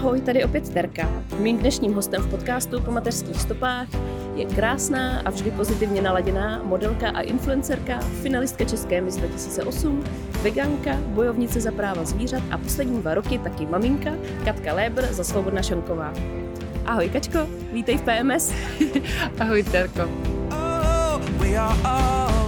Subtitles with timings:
[0.00, 1.10] Ahoj, tady opět Terka.
[1.38, 3.88] Mým dnešním hostem v podcastu po mateřských stopách
[4.34, 10.04] je krásná a vždy pozitivně naladěná modelka a influencerka, finalistka České Miss 2008,
[10.42, 14.10] veganka, bojovnice za práva zvířat a poslední dva roky taky maminka
[14.44, 16.12] Katka Léber za Svobodna Šanková.
[16.86, 18.52] Ahoj Kačko, vítej v PMS.
[19.40, 20.02] Ahoj Terko.
[20.50, 22.39] Oh,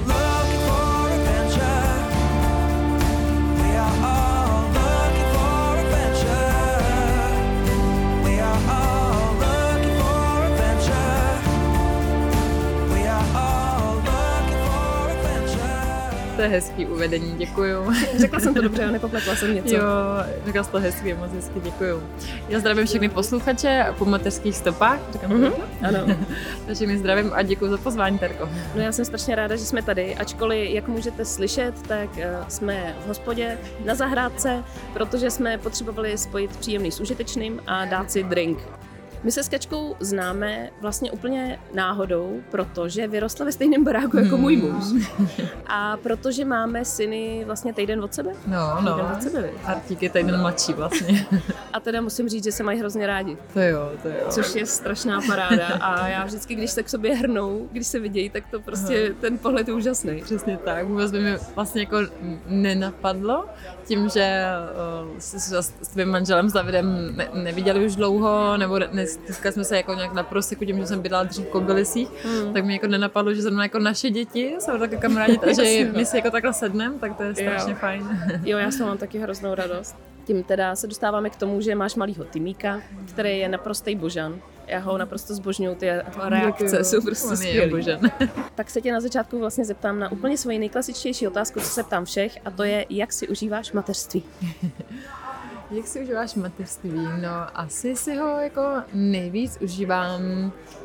[16.42, 17.92] To je hezký uvedení, děkuju.
[18.16, 19.74] Řekla jsem to dobře, nepopletla jsem něco.
[19.74, 19.82] Jo,
[20.44, 22.02] řekla jsi to hezky, moc hezky, děkuju.
[22.48, 24.98] Já zdravím všechny posluchače po mateřských stopách.
[25.12, 25.52] Říkám mm-hmm.
[25.88, 26.16] Ano.
[26.66, 28.48] Takže mi zdravím a děkuji za pozvání, Terko.
[28.74, 32.94] No já jsem strašně ráda, že jsme tady, ačkoliv, jak můžete slyšet, tak uh, jsme
[33.04, 38.58] v hospodě na zahrádce, protože jsme potřebovali spojit příjemný s užitečným a dát si drink.
[39.24, 44.56] My se s Kačkou známe vlastně úplně náhodou, protože vyrostla ve stejném baráku jako můj
[44.56, 44.72] hmm.
[44.72, 45.06] muž.
[45.66, 48.32] A protože máme syny vlastně týden od sebe.
[48.46, 48.94] No, no.
[48.94, 51.26] Týden od sebe, Artík je týden mladší vlastně.
[51.72, 53.36] A teda musím říct, že se mají hrozně rádi.
[53.54, 54.14] To jo, to jo.
[54.30, 55.66] Což je strašná paráda.
[55.66, 59.16] A já vždycky, když se k sobě hrnou, když se vidějí, tak to prostě Aha.
[59.20, 60.22] ten pohled je úžasný.
[60.22, 60.86] Přesně tak.
[60.86, 61.96] Vůbec by mi vlastně jako
[62.46, 63.44] nenapadlo,
[63.84, 64.44] tím, že
[65.02, 65.52] uh, s,
[65.82, 69.94] s tvým manželem s Davidem ne, neviděli už dlouho, nebo ne, dneska jsme se jako
[69.94, 72.52] nějak na proseku, tím, že jsem bydlela dřív v Kobylisích, mm.
[72.52, 76.16] tak mi jako nenapadlo, že zrovna jako naše děti jsou také kamarádi, takže my si
[76.16, 77.78] jako takhle sedneme, tak to je strašně jo.
[77.80, 78.20] fajn.
[78.44, 79.96] jo, já jsem mám taky hroznou radost.
[80.24, 84.40] Tím teda se dostáváme k tomu, že máš malýho Timíka, který je naprostý božan.
[84.66, 85.90] Já ho naprosto zbožňuju, ty
[86.28, 86.84] reakce Děkuju.
[86.84, 87.86] jsou prostě skvělý.
[88.54, 92.04] tak se tě na začátku vlastně zeptám na úplně svoji nejklasičtější otázku, co se ptám
[92.04, 94.22] všech, a to je, jak si užíváš mateřství?
[95.72, 96.90] Jak si užíváš mateřství?
[97.20, 98.62] No, asi si ho jako
[98.94, 100.20] nejvíc užívám,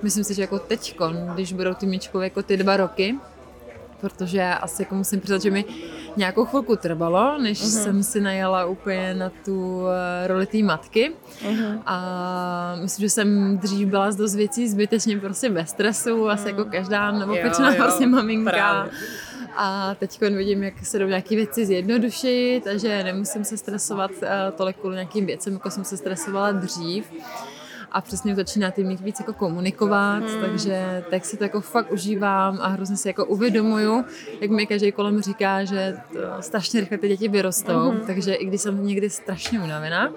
[0.03, 3.15] myslím si, že jako teďkon, když budou ty míčkové jako ty dva roky,
[4.01, 5.65] protože asi jako musím přiznat, že mi
[6.17, 7.83] nějakou chvilku trvalo, než uh-huh.
[7.83, 11.11] jsem si najela úplně na tu eh, roli té matky
[11.41, 11.81] uh-huh.
[11.85, 16.31] a myslím, že jsem dřív byla z dost věcí zbytečně prostě bez stresu, uh-huh.
[16.31, 18.51] asi jako každá nebo pečná vlastně maminka.
[18.51, 18.91] Právě.
[19.57, 24.77] A teď vidím, jak se jdou nějaké věci zjednodušit, takže nemusím se stresovat uh, tolik
[24.77, 27.11] kvůli nějakým věcem, jako jsem se stresovala dřív
[27.91, 30.41] a přesně začíná ty mít víc jako komunikovat, hmm.
[30.41, 34.05] takže tak si to jako fakt užívám a hrozně si jako uvědomuju,
[34.41, 37.99] jak mi každý kolem říká, že to strašně rychle ty děti vyrostou, hmm.
[38.07, 40.13] takže i když jsem někdy strašně unavená,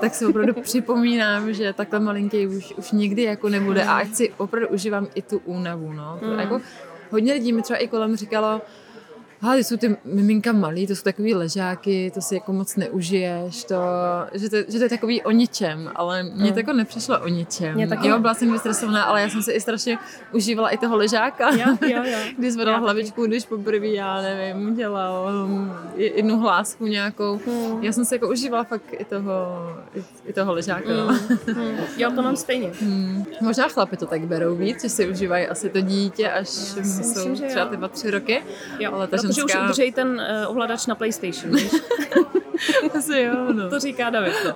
[0.00, 4.32] tak si opravdu připomínám, že takhle malinký už, už nikdy jako nebude a ať si
[4.36, 6.18] opravdu užívám i tu únavu, no.
[6.22, 6.38] Hmm.
[6.38, 6.60] jako,
[7.10, 8.60] hodně lidí mi třeba i kolem říkalo,
[9.42, 13.76] ale jsou ty miminka malý, to jsou takový ležáky, to si jako moc neužiješ, to,
[14.32, 17.74] že, to, že to je takový o ničem, ale mně to jako nepřišlo o ničem.
[17.74, 18.08] Mě taky...
[18.08, 19.98] Jo, byla jsem vystresovaná, ale já jsem si i strašně
[20.32, 21.50] užívala i toho ležáka.
[21.50, 22.18] Jo, jo, jo.
[22.38, 27.40] když zvedala hlavičku, když poprvé, já nevím, dělal um, jednu hlásku nějakou.
[27.46, 27.82] Hmm.
[27.82, 29.34] Já jsem si jako užívala fakt i toho,
[29.94, 30.88] i, i toho ležáka.
[30.88, 31.18] No.
[31.46, 31.76] Hmm.
[31.96, 32.72] Jo, to mám stejně.
[32.80, 33.24] Hmm.
[33.40, 37.28] Možná chlapi to tak berou víc, že si užívají asi to dítě, až já jsou
[37.28, 38.42] myslím, třeba ty dva, tři roky.
[38.78, 41.56] Jo, ale ta že už udržej ten uh, ovladač na PlayStation?
[42.98, 43.70] Asi jo, no.
[43.70, 44.54] To říká David, no.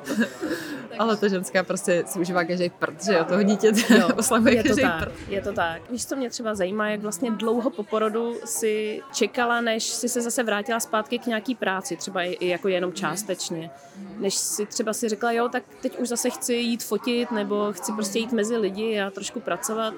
[0.99, 3.73] Ale ta ženská prostě si užívá každý prd, že jo, toho dítě
[4.17, 5.13] oslavuje je to tak, prd.
[5.29, 5.91] Je to tak.
[5.91, 10.21] Víš, co mě třeba zajímá, jak vlastně dlouho po porodu si čekala, než si se
[10.21, 13.71] zase vrátila zpátky k nějaký práci, třeba i jako jenom částečně.
[14.19, 17.93] Než si třeba si řekla, jo, tak teď už zase chci jít fotit, nebo chci
[17.93, 19.95] prostě jít mezi lidi a trošku pracovat.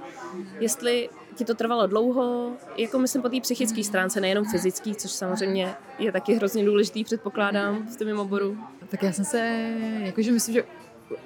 [0.60, 5.74] Jestli ti to trvalo dlouho, jako myslím po té psychické stránce, nejenom fyzický, což samozřejmě
[5.98, 8.58] je taky hrozně důležitý, předpokládám, v tom oboru.
[8.88, 9.38] Tak já jsem se,
[10.04, 10.64] jakože myslím, že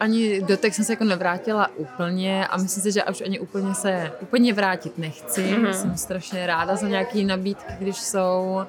[0.00, 3.74] ani do teď jsem se jako nevrátila úplně a myslím si, že už ani úplně
[3.74, 5.42] se úplně vrátit nechci.
[5.42, 5.70] Mm-hmm.
[5.70, 8.60] Jsem strašně ráda za nějaký nabídky, když jsou.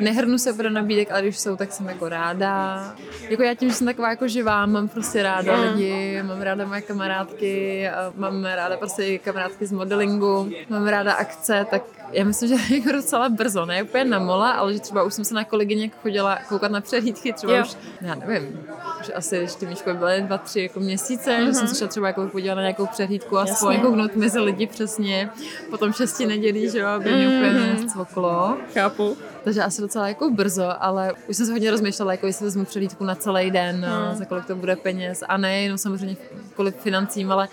[0.00, 2.94] Nehrnu se pro nabídek, ale když jsou, tak jsem jako ráda.
[3.28, 5.62] Jako já tím, že jsem taková jako živá, mám prostě ráda mm.
[5.62, 11.82] lidi, mám ráda moje kamarádky, mám ráda prostě kamarádky z modelingu, mám ráda akce, tak
[12.12, 15.24] já myslím, že jako docela brzo, ne úplně na mola, ale že třeba už jsem
[15.24, 17.64] se na kolegyně chodila koukat na přehlídky, třeba jo.
[17.64, 18.60] už, já nevím,
[19.00, 21.46] už asi, když ty myškoly byly dva, tři jako měsíce, mm-hmm.
[21.46, 23.46] že jsem se šla třeba jako podívat na nějakou přehlídku a
[23.82, 25.30] kouknout mezi lidi přesně,
[25.70, 27.36] potom šesti nedělí, že jo, aby mě mm-hmm.
[27.36, 28.56] úplně necvoklo.
[28.74, 29.16] Chápu.
[29.44, 33.04] Takže asi docela jako brzo, ale už jsem se hodně rozmýšlela, jako jestli vezmu přehlídku
[33.04, 34.16] na celý den, hmm.
[34.16, 36.16] za kolik to bude peněz a ne jenom samozřejmě
[36.54, 37.48] kolik financím, ale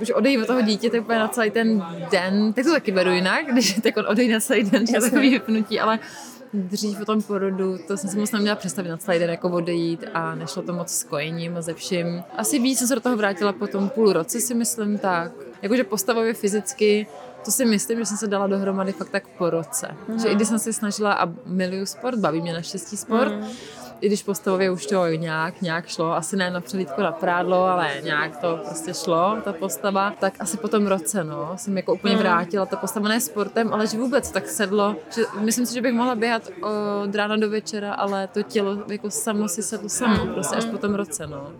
[0.00, 3.46] už odejít od toho dítěte úplně na celý ten den, tak to taky beru jinak,
[3.52, 5.98] když tak on odejde na celý den, že takový vypnutí, ale
[6.54, 10.04] dřív o tom porodu, to jsem si moc neměla představit na celý den jako odejít
[10.14, 12.22] a nešlo to moc s kojením a ze vším.
[12.36, 15.32] Asi víc jsem se do toho vrátila po tom půl roce si myslím tak.
[15.62, 17.06] Jakože postavově fyzicky
[17.44, 19.96] to si myslím, že jsem se dala dohromady fakt tak po roce.
[20.08, 20.18] Mm.
[20.18, 23.48] Že i když jsem se snažila a miluju sport, baví mě naštěstí sport, mm.
[24.04, 27.90] I když postavově už to nějak, nějak šlo, asi ne na přelítko na prádlo, ale
[28.02, 32.14] nějak to prostě šlo, ta postava, tak asi po tom roce, no, jsem jako úplně
[32.14, 32.20] mm.
[32.20, 32.66] vrátila.
[32.66, 36.14] Ta postava ne sportem, ale že vůbec tak sedlo, že myslím si, že bych mohla
[36.14, 36.50] běhat
[37.04, 40.78] od rána do večera, ale to tělo jako samo si sedlo samo, prostě až po
[40.78, 41.50] tom roce, no.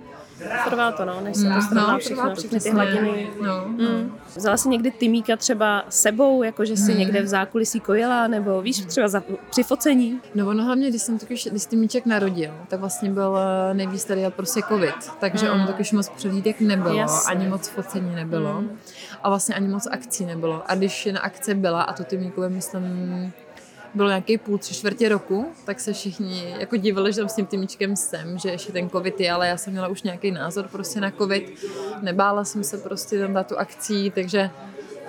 [0.68, 3.30] Trvá to, no, než se no, to no, všechno, všechny ty hladiny.
[3.42, 3.66] No, no.
[3.68, 4.18] Mm.
[4.36, 6.98] Vzala si někdy Tymíka třeba sebou, jako že si hmm.
[6.98, 10.20] někde v zákulisí kojela, nebo víš, třeba za, při focení?
[10.34, 14.24] No ono hlavně, když jsem totiž, když Tymíček narodil, tak vlastně byl eh, nejvíc tady
[14.30, 15.60] prostě covid, takže hmm.
[15.60, 17.34] on totiž moc přehlídek nebylo, Jasně.
[17.34, 18.78] ani moc focení nebylo hmm.
[19.22, 20.62] a vlastně ani moc akcí nebylo.
[20.66, 23.32] A když na akce byla, a to Tymíkovi myslím
[23.94, 27.46] bylo nějaký půl, tři čtvrtě roku, tak se všichni jako divili, že tam s tím
[27.46, 31.00] týmičkem jsem, že ještě ten covid je, ale já jsem měla už nějaký názor prostě
[31.00, 31.64] na covid.
[32.00, 34.50] Nebála jsem se prostě tam dát tu akcí, takže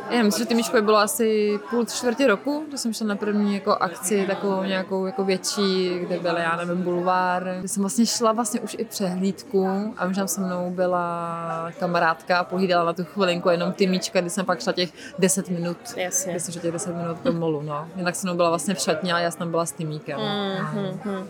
[0.09, 3.71] já myslím, že Tymičkové bylo asi půl čtvrtě roku, kdy jsem šla na první jako
[3.71, 8.59] akci, takovou nějakou jako větší, kde byl, já nevím, bulvár, kde jsem vlastně šla vlastně
[8.59, 13.49] už i přehlídku a už tam se mnou byla kamarádka a pohlídala na tu chvilinku
[13.49, 15.77] jenom Tymička, kdy jsem pak šla těch 10 minut.
[15.95, 16.39] Jasně.
[16.39, 17.87] Jsem šla těch 10 minut do molu, no.
[17.95, 20.19] Jinak se mnou byla vlastně v šatně a já jsem byla s Tymíkem.
[20.19, 21.25] Mm-hmm.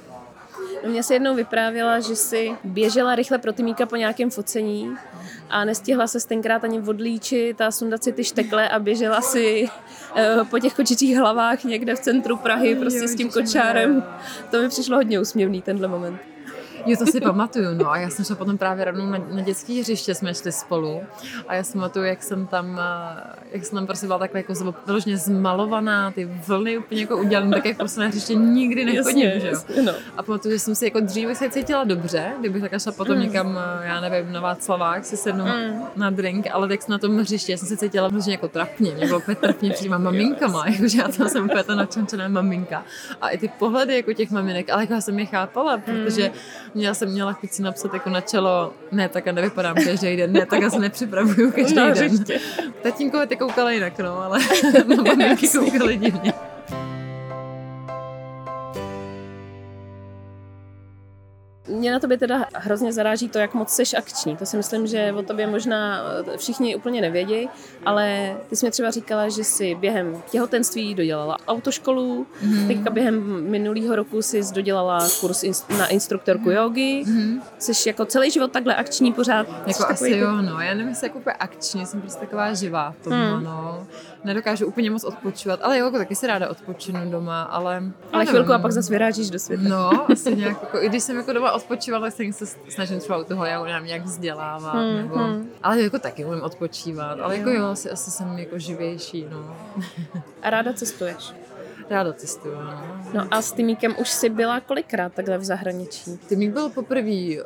[0.84, 4.96] No, mě se jednou vyprávěla, že si běžela rychle pro Tymíka po nějakém focení
[5.50, 9.70] a nestihla se tenkrát ani odlíčit a sundat si ty štekle a běžela si
[10.16, 14.04] eh, po těch kočičích hlavách někde v centru Prahy prostě s tím kočárem.
[14.52, 16.35] To mi přišlo hodně úsměvný tenhle moment.
[16.86, 17.92] Jo, to si pamatuju, no.
[17.92, 21.02] A já jsem šla potom právě rovnou na, na dětské hřiště, jsme šli spolu.
[21.48, 24.54] A já si pamatuju, jak jsem tam, eh, jak jsem tam prostě byla takhle jako
[24.86, 29.40] vyloženě zmalovaná, ty vlny úplně jako udělané, tak jak prostě na hřiště nikdy nechodím, jasně,
[29.40, 29.54] že jo.
[29.54, 29.94] Jasně, no.
[30.18, 33.22] A pamatuju, že jsem si jako dříve se cítila dobře, kdybych takhle šla potom mm.
[33.22, 35.84] někam, eh, já nevím, na Václavák si sednu mm.
[35.96, 39.06] na drink, ale tak na tom hřiště já jsem se cítila vlastně jako trapně, mě
[39.06, 42.84] bylo úplně trapně před těma maminkama, jakože já tam jsem úplně ta načančená maminka.
[43.22, 46.36] A i ty pohledy jako těch maminek, ale jako já jsem je chápala, protože mm
[46.76, 50.34] já jsem měla chuť si napsat jako na čelo, ne, tak a nevypadám každý den,
[50.34, 52.26] ne, tak já se nepřipravuju každý no, den.
[52.84, 54.40] Tatínkové ty koukali jinak, no, ale
[55.04, 56.34] maminky koukaly divně.
[61.76, 64.38] Mě na tobě teda hrozně zaráží to, jak moc seš akční.
[64.38, 66.02] To si myslím, že o tobě možná
[66.34, 67.50] eh, všichni úplně nevědí,
[67.86, 72.68] ale ty jsi mi třeba říkala, že si během těhotenství dodělala autoškolu, mm-hmm.
[72.68, 75.44] teďka během minulého roku si dodělala kurz
[75.78, 76.64] na instruktorku mm-hmm.
[76.64, 77.04] jogy.
[77.06, 77.42] Mm-hmm.
[77.60, 79.48] Jsi jako celý život takhle akční pořád.
[79.68, 80.62] Jako asi jo, no.
[80.62, 83.44] Já nevím, jestli jako úplně akční, jsem prostě taková živá v tom, mm.
[83.44, 83.88] no
[84.26, 87.84] nedokážu úplně moc odpočívat, ale jo, jako taky si ráda odpočinu doma, ale...
[88.14, 89.64] Ale chvilku a pak zase vyrážíš do světa.
[89.70, 93.24] No, asi nějak, jako, i když jsem jako doma odpočívala, tak se snažím třeba u
[93.24, 95.16] toho já nevím, nějak vzdělávat, hmm, nebo...
[95.16, 95.50] Hmm.
[95.64, 99.56] Ale jako taky umím odpočívat, ale jako jo, asi, asi jsem jako živější, no.
[100.42, 101.34] A ráda cestuješ?
[101.90, 102.56] Ráda cestuju.
[102.56, 102.84] No.
[103.14, 106.18] no a s Tymíkem už jsi byla kolikrát takhle v zahraničí?
[106.18, 107.42] Tymík byl poprvé uh,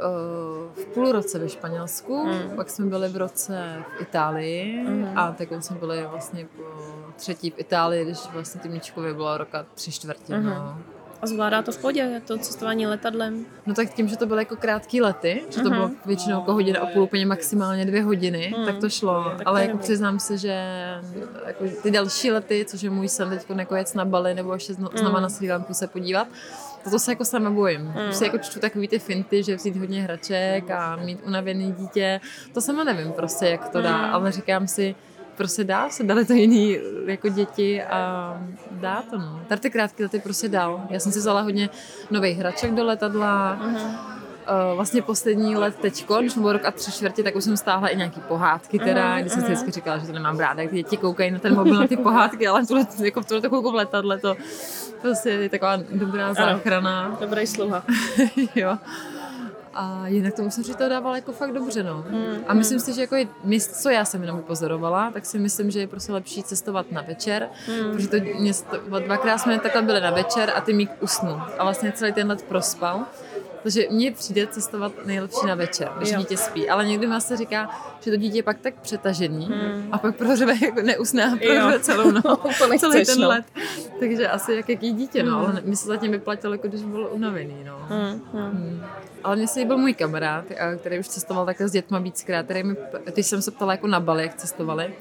[0.74, 2.56] v půl roce ve Španělsku, mm.
[2.56, 5.12] pak jsme byli v roce v Itálii mm.
[5.16, 6.64] a tak jsme byli vlastně po
[7.16, 10.38] třetí v Itálii, když vlastně Tymíčkovi bylo roka tři čtvrtě.
[10.38, 10.46] Mm.
[10.46, 10.78] No.
[11.22, 13.46] A zvládá to v podě, to cestování letadlem?
[13.66, 15.74] No tak tím, že to byly jako krátký lety, že to uh-huh.
[15.74, 18.66] bylo většinou jako hodina a půl, úplně maximálně dvě hodiny, uh-huh.
[18.66, 19.24] tak to šlo.
[19.38, 20.56] Tak Ale jako přiznám se, že
[21.46, 24.74] jako ty další lety, což je můj sen teď jako jet na Bali nebo ještě
[24.74, 25.22] znova uh-huh.
[25.22, 26.28] na Sri Lanku se podívat,
[26.92, 27.82] to se jako sama bojím.
[27.82, 28.10] Mm.
[28.10, 32.22] Už si jako čtu takový ty finty, že vzít hodně hraček a mít unavený dítě.
[32.54, 34.14] To sama nevím prostě, jak to dá, mm.
[34.14, 34.96] ale říkám si,
[35.40, 38.34] prostě dá se, dali to jiný jako děti a
[38.72, 39.42] dá to, no.
[39.48, 40.82] Tady ty krátké lety prostě dal.
[40.90, 41.70] Já jsem si vzala hodně
[42.12, 44.20] nových hraček do letadla, uh-huh.
[44.50, 47.88] Uh, vlastně poslední let teďko, když byl rok a tři čtvrtě, tak už jsem stáhla
[47.88, 50.74] i nějaký pohádky teda, uh-huh, když jsem si vždycky říkala, že to nemám ráda, jak
[50.74, 53.76] děti koukají na ten mobil, na ty pohádky, ale tuhle, jako v tuhle chvilku v
[53.76, 54.36] letadle to
[55.02, 57.06] prostě je taková dobrá záchrana.
[57.06, 57.84] Ano, dobrý sluha.
[58.56, 58.78] jo.
[59.74, 62.06] A jinak to musím říct, to dával jako fakt dobře, no.
[62.10, 62.80] Mm, a myslím mm.
[62.80, 66.12] si, že jako míst, co já jsem jenom pozorovala, tak si myslím, že je prostě
[66.12, 67.92] lepší cestovat na večer, mm.
[67.92, 71.42] protože to město, dvakrát jsme takhle byli na večer a ty mík usnul.
[71.58, 73.06] A vlastně celý ten let prospal.
[73.64, 76.20] Takže mně přijde cestovat nejlepší na večer, když Jo.
[76.20, 76.70] dítě spí.
[76.70, 77.70] Ale někdy má se říká,
[78.02, 79.50] že to dítě je pak tak přetažený
[79.92, 82.58] a pak prohřebe jako neusne a prohřebe celou noc.
[82.80, 83.28] celý ten no.
[83.30, 83.46] let.
[84.00, 85.38] Takže asi jak jaký dítě, no.
[85.40, 87.80] Ale mi se zatím vyplatilo, jako když bylo unavený, no.
[87.90, 88.52] Hmm, hmm.
[88.52, 88.84] Hmm.
[89.24, 90.46] Ale mně se líbil můj kamarád,
[90.78, 92.76] který už cestoval takhle s dětma víckrát, který mi,
[93.14, 94.94] když jsem se ptala jako na Bali, jak cestovali,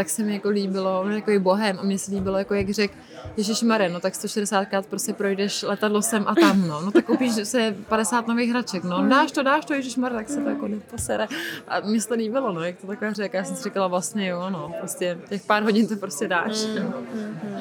[0.00, 2.94] tak se mi jako líbilo, on jako bohem a mně se líbilo, jako jak řekl,
[3.36, 7.32] Ježíš Mare, no tak 160krát prostě projdeš letadlo sem a tam, no, no tak koupíš
[7.42, 10.68] se 50 nových hraček, no, dáš to, dáš to, Ježíš Mare, tak se to jako
[10.68, 11.28] neposere.
[11.68, 14.28] A mně se to líbilo, no, jak to takhle řekl, já jsem si říkala vlastně
[14.28, 16.66] jo, no, prostě těch pár hodin to prostě dáš.
[16.82, 16.92] No.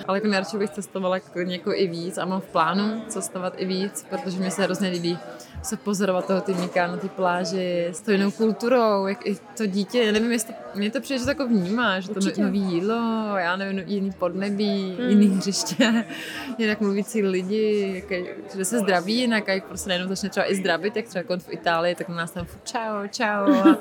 [0.08, 3.66] Ale jako nejradši bych cestovala jako, jako i víc a mám v plánu cestovat i
[3.66, 5.20] víc, protože mi se hrozně líbí
[5.64, 10.04] se pozorovat toho týmíka na té pláži s tou jinou kulturou, jak i to dítě,
[10.04, 12.42] já nevím, jestli to, mně to přijde, že to jako vnímá, že to Určitě.
[12.42, 15.10] no, nový jídlo, já nevím, no, jiný podnebí, hmm.
[15.10, 16.06] jiný hřiště,
[16.58, 18.26] jinak mluvící lidi, jak,
[18.56, 21.38] že se zdraví jinak a jak prostě najednou začne třeba i zdravit, jak třeba jako
[21.38, 23.54] v Itálii, tak na nás tam furt čau, čau.
[23.54, 23.78] A,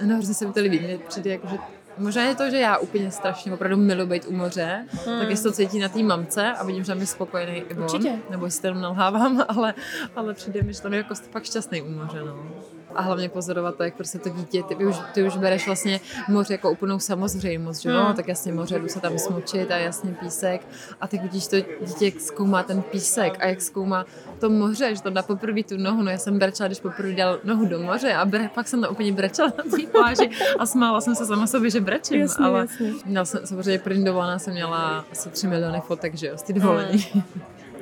[0.06, 1.56] no, hrozně se mi to líbí, mně přijde jako, že
[1.98, 5.18] Možná je to, že já úplně strašně opravdu miluji být u moře, hmm.
[5.18, 7.82] tak jestli to cítí na té mamce a vidím, že tam je spokojený i on,
[7.82, 8.18] Určitě.
[8.30, 9.74] nebo jestli jenom nalhávám, ale,
[10.16, 12.46] ale přijde mi, že tam je jako fakt šťastný u moře, no.
[12.94, 16.54] A hlavně pozorovat to, jak prostě to dítě, ty už, ty už bereš vlastně moře
[16.54, 18.14] jako úplnou samozřejmost, že jo, Hmm.
[18.14, 20.66] tak jasně moře, jdu se tam smočit a jasně písek
[21.00, 24.04] a teď vidíš to dítě, jak zkoumá ten písek a jak zkoumá
[24.40, 27.38] to moře, že tam dá poprvé tu nohu, no já jsem brečela, když poprvé dal
[27.44, 31.00] nohu do moře a bre, pak jsem tam úplně brečela na té pláži a smála
[31.00, 32.92] jsem se sama sobě, že brečím, Jasně, ale jasně.
[33.06, 36.52] měla jsem, samozřejmě první dovolená jsem měla asi 3 miliony fotek, že jo, z ty
[36.52, 37.06] dovolení.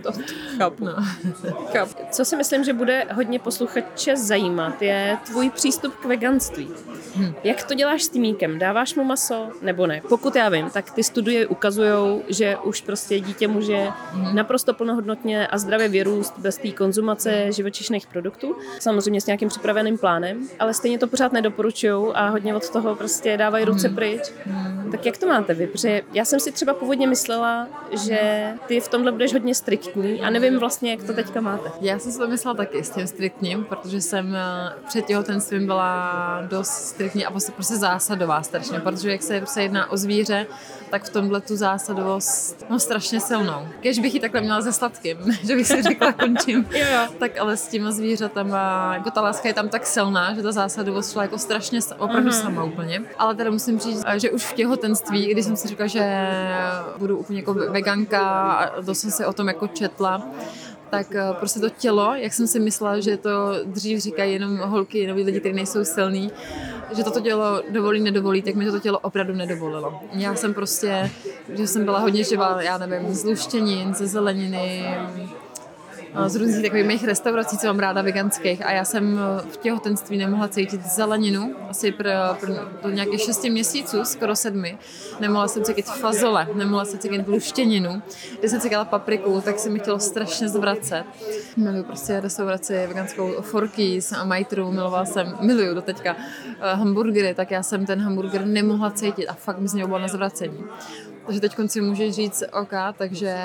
[0.03, 0.19] To, to
[0.59, 0.85] chápu.
[0.85, 0.93] No.
[1.73, 1.95] chápu.
[2.11, 6.69] Co si myslím, že bude hodně posluchače zajímat, je tvůj přístup k veganství.
[7.17, 7.35] Hm.
[7.45, 8.59] Jak to děláš s týmíkem?
[8.59, 10.03] Dáváš mu maso nebo ne?
[10.09, 14.37] Pokud já vím, tak ty studie ukazují, že už prostě dítě může Hm.
[14.37, 18.57] naprosto plnohodnotně a zdravě vyrůst bez té konzumace živočišných produktů.
[18.79, 23.37] Samozřejmě s nějakým připraveným plánem, ale stejně to pořád nedoporučují a hodně od toho prostě
[23.37, 23.95] dávají ruce Hm.
[23.95, 24.23] pryč.
[24.91, 25.67] Tak jak to máte vy?
[25.67, 27.69] Protože já jsem si třeba původně myslela,
[28.05, 29.90] že ty v tomhle budeš hodně striktní
[30.23, 31.71] a nevím vlastně, jak to teďka máte.
[31.81, 36.11] Já jsem si to myslela taky s tím striktním, protože jsem eh, před těhotenstvím byla
[36.49, 40.47] dost striktní a prostě, prostě zásadová strašně, protože jak se prostě jedná o zvíře,
[40.91, 43.69] tak v tomhle tu zásadovost mám strašně silnou.
[43.81, 46.67] Kež bych ji takhle měla se sladkým, že bych si řekla končím.
[46.81, 47.09] Jo, jo.
[47.19, 51.13] Tak ale s těma zvířatama, jako ta láska je tam tak silná, že ta zásadovost
[51.13, 52.33] šla jako strašně opravdu Mhm.
[52.33, 53.03] sama úplně.
[53.19, 56.27] Ale teda musím říct, eh, že už v těhotenství, když jsem si říkala, že
[56.99, 58.21] budu úplně jako veganka
[58.53, 60.29] a to jsem si o tom jako četla,
[60.91, 63.31] tak eh, prostě to tělo, jak jsem si myslela, že to
[63.65, 66.31] dřív říkají jenom holky, nebo lidi, kteří nejsou silní,
[66.97, 70.01] že toto tělo dovolí, nedovolí, tak mi to tělo opravdu nedovolilo.
[70.13, 71.11] Já jsem prostě,
[71.55, 73.35] že jsem byla hodně živá, já nevím, z
[73.93, 74.85] ze zeleniny,
[76.27, 80.19] z různých takových mých restaurací, co mám ráda veganských a já jsem eh, v těhotenství
[80.19, 84.79] nemohla cítit zeleninu, asi pro, pro do nějakých šesti měsíců, skoro sedmi.
[85.21, 88.03] Nemohla jsem cítit fazole, nemohla jsem cítit luštěninu.
[88.39, 91.05] Když jsem cítila papriku, tak se mi chtělo strašně zvracet.
[91.57, 96.17] Miluju prostě restauraci veganskou Forkys a Majtru, milovala jsem, miluju do teďka
[96.61, 99.99] eh, hamburgery, tak já jsem ten hamburger nemohla cítit a fakt mi z něho bylo
[99.99, 100.65] na zvracení.
[101.27, 103.37] Takže teď si můžeš říct OK, takže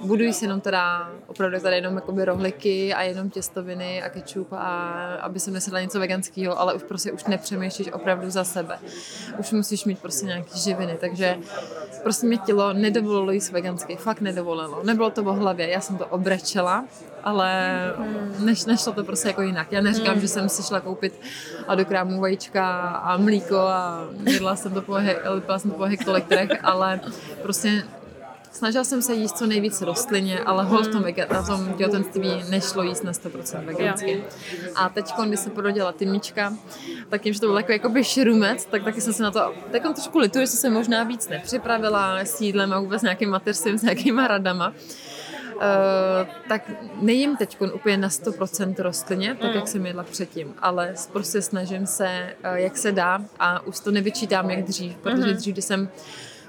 [0.00, 4.52] uh, buduji si jenom teda opravdu tady jenom jakoby rohliky a jenom těstoviny a kečup
[4.52, 8.78] a aby jsem nesedla něco veganského, ale už prostě už nepřemýšlíš opravdu za sebe.
[9.38, 11.38] Už musíš mít prostě nějaký živiny, takže
[12.02, 14.82] prostě mi tělo nedovolilo jíst vegansky, fakt nedovolilo.
[14.82, 16.84] Nebylo to o hlavě, já jsem to obrečela,
[17.24, 17.50] ale
[18.38, 19.72] než, nešlo to prostě jako jinak.
[19.72, 21.20] Já neříkám, že jsem si šla koupit
[21.68, 24.96] a do krámu vajíčka a mlíko a jedla jsem to po,
[25.30, 27.00] lipila jsem to po hektolektrech, ale
[27.42, 27.82] prostě
[28.52, 32.44] snažila jsem se jíst co nejvíc rostlině, ale hol v tom, vega- na tom těhotenství
[32.48, 34.24] nešlo jíst na 100% vegansky.
[34.74, 36.52] A teď, když se porodila Tymička,
[37.08, 39.82] tak tím, že to byl jako jakoby šrumec, tak taky jsem se na to tak
[39.82, 43.82] trošku lituju, že jsem se možná víc nepřipravila s jídlem a vůbec nějakým mateřstvím, s
[43.82, 44.72] nějakýma radama.
[45.64, 51.42] Uh, tak nejím teď úplně na 100% rostlině, tak jak jsem jedla předtím, ale prostě
[51.42, 55.64] snažím se, uh, jak se dá a už to nevyčítám jak dřív, protože dřív, když
[55.64, 55.88] jsem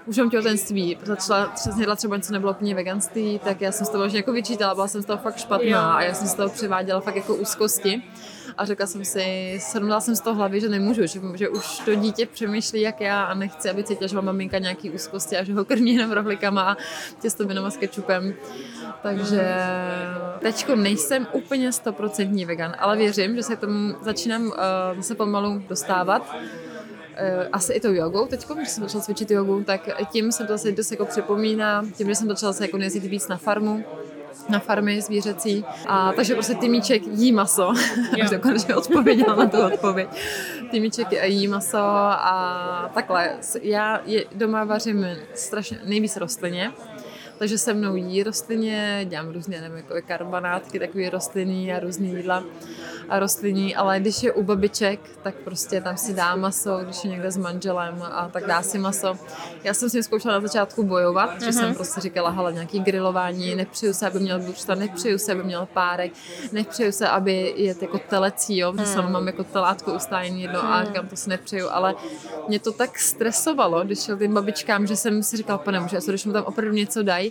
[0.06, 4.06] už mám těhotenství, začala třeba, třeba něco nebylo úplně veganství, tak já jsem z toho
[4.06, 7.16] jako vyčítala, byla jsem z toho fakt špatná a já jsem z toho převáděla fakt
[7.16, 8.04] jako úzkosti.
[8.58, 11.96] A řekla jsem si, srovnala jsem z toho hlavy, že nemůžu, že, že už to
[11.96, 15.54] dítě přemýšlí jak já a nechci, aby cítila, že má maminka nějaký úzkosti a že
[15.54, 16.78] ho krmí jenom rohlikama a
[17.22, 18.34] těstovinama s kečupem.
[19.04, 19.56] Takže
[20.40, 24.54] teď nejsem úplně stoprocentní vegan, ale věřím, že se k tomu začínám uh,
[24.96, 26.36] zase pomalu dostávat.
[26.36, 30.54] Uh, asi i tou jogou teď, když jsem začala cvičit jogu, tak tím jsem to
[30.54, 33.86] zase dost jako připomíná, tím, že jsem začala se jako jezdit víc na farmu,
[34.50, 35.66] na farmy zvířecí.
[35.88, 37.74] A takže prostě Týmíček jí maso.
[38.24, 40.08] Už dokonce odpověděla na tu odpověď.
[40.72, 43.38] Týmíček jí maso a takhle.
[43.62, 46.72] Já je, doma vařím strašně nejvíc rostlině
[47.40, 52.44] takže se mnou jí rostlině, dělám různé, nevím, jako karbanátky, takové rostliny a různé jídla
[53.10, 57.10] a rostliní, ale když je u babiček, tak prostě tam si dá maso, když je
[57.10, 59.18] někde s manželem a tak dá si maso.
[59.64, 61.46] Já jsem si zkoušela na začátku bojovat, uh-huh.
[61.46, 61.76] že jsem mhm.
[61.76, 66.12] prostě říkala, hele, nějaký grilování, nepřeju se, aby měl bučta, nepřeju se, aby měl párek,
[66.52, 70.78] nepřeju se, aby je jako telecí, jo, že sama mám jako telátko ustájení jedno a
[70.78, 70.86] mhm.
[70.86, 71.96] říkám, to si nepřeju, ale
[72.48, 76.26] mě to tak stresovalo, když šel tím babičkám, že jsem si říkala, pane muže, když
[76.26, 77.25] mu tam opravdu něco dají,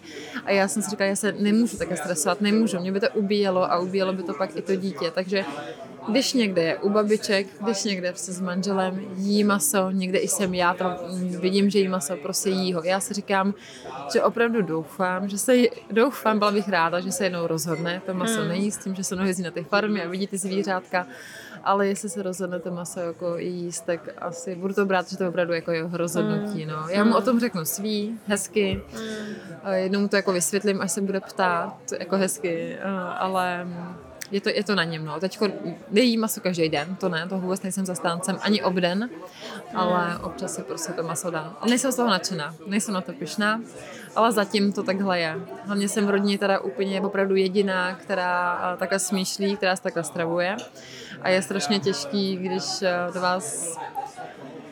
[0.45, 3.73] a já jsem si říkala, já se nemůžu také stresovat, nemůžu, mě by to ubíjelo
[3.73, 5.45] a ubíjelo by to pak i to dítě, takže
[6.09, 10.55] když někde je u babiček, když někde se s manželem jí maso, někde i jsem
[10.55, 10.97] já, tam
[11.41, 12.83] vidím, že jí maso, prostě jí ho.
[12.83, 13.55] Já si říkám,
[14.13, 15.57] že opravdu doufám, že se
[15.91, 18.49] doufám, byla bych ráda, že se jednou rozhodne to maso hmm.
[18.49, 21.07] nejíst, tím, že se mnou jezdí na ty farmy a vidí ty zvířátka,
[21.65, 25.23] ale jestli se rozhodne to maso jako jíst, tak asi budu to brát, že to
[25.23, 26.67] je opravdu jako jeho rozhodnutí.
[26.67, 26.89] No.
[26.89, 28.83] Já mu o tom řeknu svý, hezky,
[29.73, 32.79] jednou mu to jako vysvětlím, až se bude ptát, jako hezky,
[33.19, 33.67] ale
[34.31, 35.05] je to, je to na něm.
[35.05, 35.21] No.
[35.21, 35.39] Teď
[35.91, 39.11] nejí maso každý den, to ne, to vůbec nejsem zastáncem ani obden,
[39.75, 41.57] ale občas si prostě to maso dá.
[41.61, 43.61] A nejsem z toho nadšená, nejsem na to pyšná,
[44.17, 45.37] ale zatím to takhle je.
[45.65, 50.57] Hlavně jsem v rodině teda úplně opravdu jediná, která takhle smýšlí, která se takhle stravuje.
[51.25, 53.79] A je strašně těžký, když eh, do vás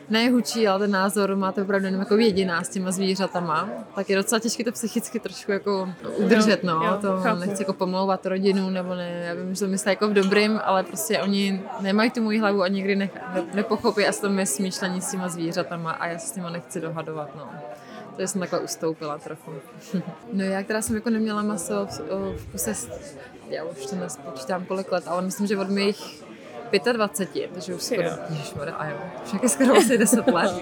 [0.09, 4.15] ne hučí, ale ten názor máte opravdu jenom jako jediná s těma zvířatama, tak je
[4.15, 6.83] docela těžké to psychicky trošku jako udržet, no.
[6.83, 7.39] Jo, to chápu.
[7.39, 10.83] nechci jako pomlouvat rodinu, nebo ne, já vím, že to myslí jako v dobrým, ale
[10.83, 15.01] prostě oni nemají tu moji hlavu a nikdy ne, ne, nepochopí asi to mé smýšlení
[15.01, 17.49] s těma zvířatama a já se s nimi nechci dohadovat, no.
[18.15, 19.51] Takže jsem takhle ustoupila trochu.
[20.33, 21.99] no já, která jsem jako neměla maso v,
[22.37, 22.73] v kuse,
[23.49, 26.23] já už to nespočítám kolik let, ale myslím, že od mých
[26.79, 30.53] 25, takže už skoro, ježišmarja, a jo, však je skoro asi 10 let.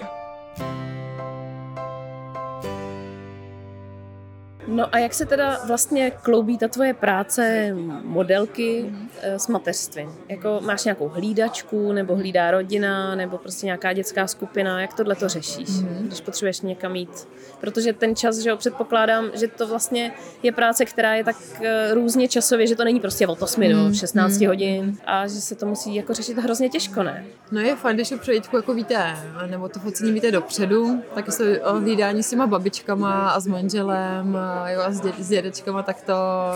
[4.72, 7.72] No a jak se teda vlastně kloubí ta tvoje práce
[8.04, 9.10] modelky mm.
[9.24, 10.10] s mateřstvím?
[10.30, 14.82] Jako máš nějakou hlídačku, nebo hlídá rodina, nebo prostě nějaká dětská skupina?
[14.82, 16.08] Jak tohle to řešíš, mm.
[16.08, 17.28] když potřebuješ někam jít?
[17.60, 21.94] Protože ten čas, že jo, předpokládám, že to vlastně je práce, která je tak eh,
[21.94, 23.70] různě časově, že to není prostě od 8 mm.
[23.70, 24.48] do 16 mm.
[24.48, 27.26] hodin a že se to musí jako řešit hrozně těžko, ne?
[27.52, 31.62] No je fajn, když to přejítku jako víte, nebo to focení víte dopředu, tak se
[31.66, 36.14] hlídání s těma babičkama a s manželem jo, a s, dě, s dědečkama, tak to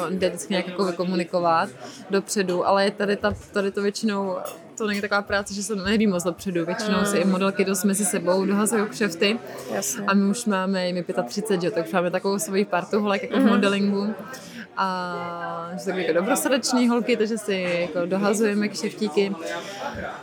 [0.09, 1.69] jde vždycky nějak jako vykomunikovat
[2.09, 4.37] dopředu, ale tady, ta, tady to většinou
[4.77, 6.65] to není taková práce, že se neví moc dopředu.
[6.65, 9.39] Většinou si i modelky dost mezi sebou dohazují kšefty.
[9.73, 10.05] Jasně.
[10.07, 13.35] A my už máme, my 35, že, tak už máme takovou svoji partu holek jako
[13.35, 13.39] mm-hmm.
[13.39, 13.53] v mhm.
[13.53, 14.15] modelingu
[14.77, 19.35] a že jsou jako dobrosrdeční holky, takže si jako dohazujeme kšeftíky,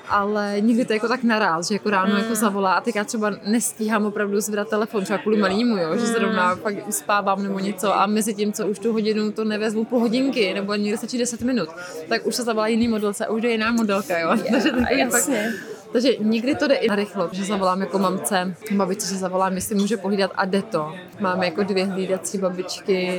[0.08, 2.18] ale nikdy to jako tak naraz, že jako ráno mm.
[2.18, 6.06] jako zavolá a teď já třeba nestíhám opravdu zvedat telefon, třeba kvůli malýmu, jo, že
[6.06, 6.60] zrovna mm.
[6.60, 10.54] pak uspávám nebo něco a mezi tím, co už tu hodinu to nevezmu po hodinky
[10.54, 11.68] nebo někde stačí 10 minut,
[12.08, 14.28] tak už se zavolá jiný modelce a už je jiná modelka, jo.
[14.28, 15.52] Yeah, takže jasně.
[15.52, 19.74] Fakt, takže nikdy to jde i rychlo, že zavolám jako mamce, babičce, že zavolám, jestli
[19.74, 20.94] může pohlídat a jde to.
[21.20, 23.10] Máme jako dvě hlídací babičky,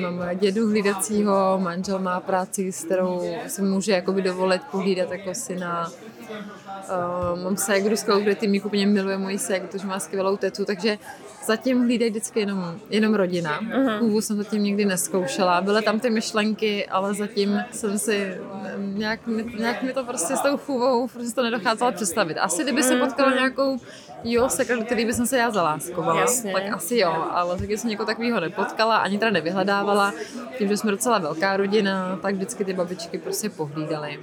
[0.00, 5.90] máme dědu hlídacího, manžel má práci, s kterou si může jakoby dovolit pohlídat jako syna.
[5.90, 10.64] Uh, mám ségru, s kterou ty mi úplně miluje moji ségru, protože má skvělou tetu,
[10.64, 10.98] takže
[11.44, 13.60] zatím hlídají vždycky jenom, jenom rodina.
[13.60, 13.98] Uh-huh.
[13.98, 15.60] Chůvu jsem zatím nikdy neskoušela.
[15.60, 18.34] Byly tam ty myšlenky, ale zatím jsem si
[18.78, 19.20] nějak,
[19.58, 22.38] nějak mi to prostě s tou chůvou prostě to nedocházelo představit.
[22.38, 23.38] Asi kdyby se potkala mhm.
[23.38, 23.78] nějakou
[24.24, 26.52] jo, sekret, který by jsem se já zaláskovala, Jasně.
[26.52, 30.12] tak asi jo, ale taky jsem někoho takového nepotkala, ani teda nevyhledávala.
[30.58, 34.20] Tím, že jsme docela velká rodina, tak vždycky ty babičky prostě pohlídaly.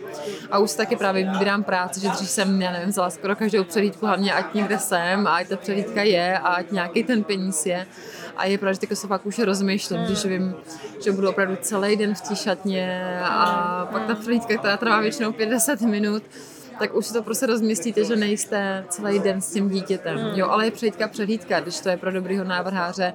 [0.52, 4.06] A už taky právě vybírám práci, že dřív jsem, já nevím, vzala skoro každou přehlídku,
[4.06, 7.88] hlavně ať někde jsem, a ať ta přehlídka je, a ať nějaký ten peníz je.
[8.38, 10.56] A je pravda, že se fakt už rozmýšlím, když vím,
[11.04, 15.32] že budu opravdu celý den v té šatně a pak ta přehlídka, která trvá většinou
[15.32, 16.24] 50 minut,
[16.80, 20.18] tak už si to prostě rozmyslíte, že nejste celý den s tím dítětem.
[20.34, 23.14] Jo, ale je přehlídka přehlídka, když to je pro dobrýho návrháře,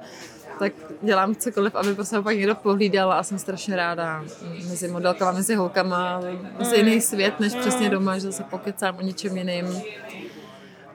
[0.59, 4.23] tak dělám cokoliv, aby prostě pak někdo pohlídal a jsem strašně ráda
[4.69, 6.21] mezi modelkama, mezi holkama,
[6.59, 9.81] mezi jiný svět, než přesně doma, že se pokecám o něčem jiným.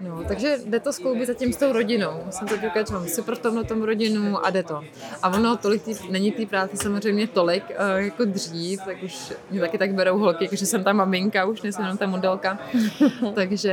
[0.01, 2.25] No, takže jde to skloubit zatím s tou rodinou.
[2.31, 4.85] Jsem to říkala, že mám super tom na tom rodinu a jde to.
[5.23, 9.61] A ono tolik tý, není té práce samozřejmě tolik uh, jako dřív, tak už mě
[9.61, 12.59] taky tak berou holky, že jsem ta maminka, už nejsem jenom ta modelka.
[13.35, 13.69] takže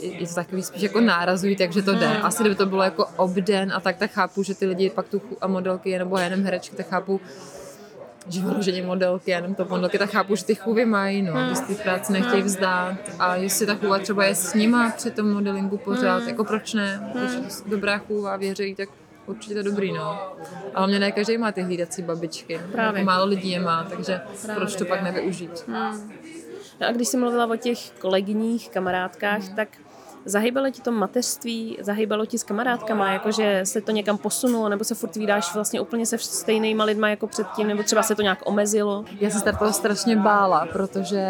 [0.00, 2.06] je, je to takový spíš jako nárazují, takže to jde.
[2.06, 5.22] Asi kdyby to bylo jako obden a tak, tak chápu, že ty lidi pak tu
[5.40, 7.20] a modelky nebo jenom herečky, tak chápu,
[8.28, 11.66] že vyloženě modelky, jenom to modelky, tak chápu, že ty chůvy mají, no, hmm.
[11.66, 15.76] ty práci nechtějí vzdát a jestli ta chůva třeba je s nima při tom modelingu
[15.76, 16.28] pořád, hmm.
[16.28, 17.26] jako proč ne, hmm.
[17.26, 18.88] když dobrá chůva věří, tak
[19.26, 20.32] určitě to dobrý, no.
[20.74, 22.60] Ale mě ne každý má ty hlídací babičky.
[22.72, 23.04] Právě.
[23.04, 24.60] Málo lidí je má, takže Právě.
[24.60, 25.64] proč to pak nevyužít?
[25.68, 26.12] Hmm.
[26.80, 29.56] No a když jsi mluvila o těch kolegyních, kamarádkách, hmm.
[29.56, 29.68] tak
[30.28, 34.94] Zahýbalo ti to mateřství, zahýbalo ti s kamarádkama, jakože se to někam posunulo, nebo se
[34.94, 39.04] furt vydáš vlastně úplně se stejnýma lidma jako předtím, nebo třeba se to nějak omezilo?
[39.20, 41.24] Já se toho strašně bála, protože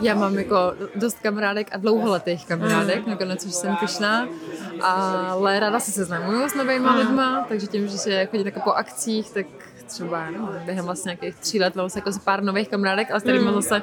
[0.00, 0.56] já mám jako
[0.94, 3.10] dost kamarádek a dlouholetých kamarádek, mm.
[3.10, 4.28] nakonec už jsem pyšná,
[4.80, 6.96] ale ráda se seznamuju s novými mm.
[6.96, 9.46] lidma, takže tím, že se chodím jako po akcích, tak
[9.82, 13.22] třeba no, během vlastně nějakých tří let mám se jako pár nových kamarádek, ale s
[13.22, 13.54] kterými mm.
[13.54, 13.82] zase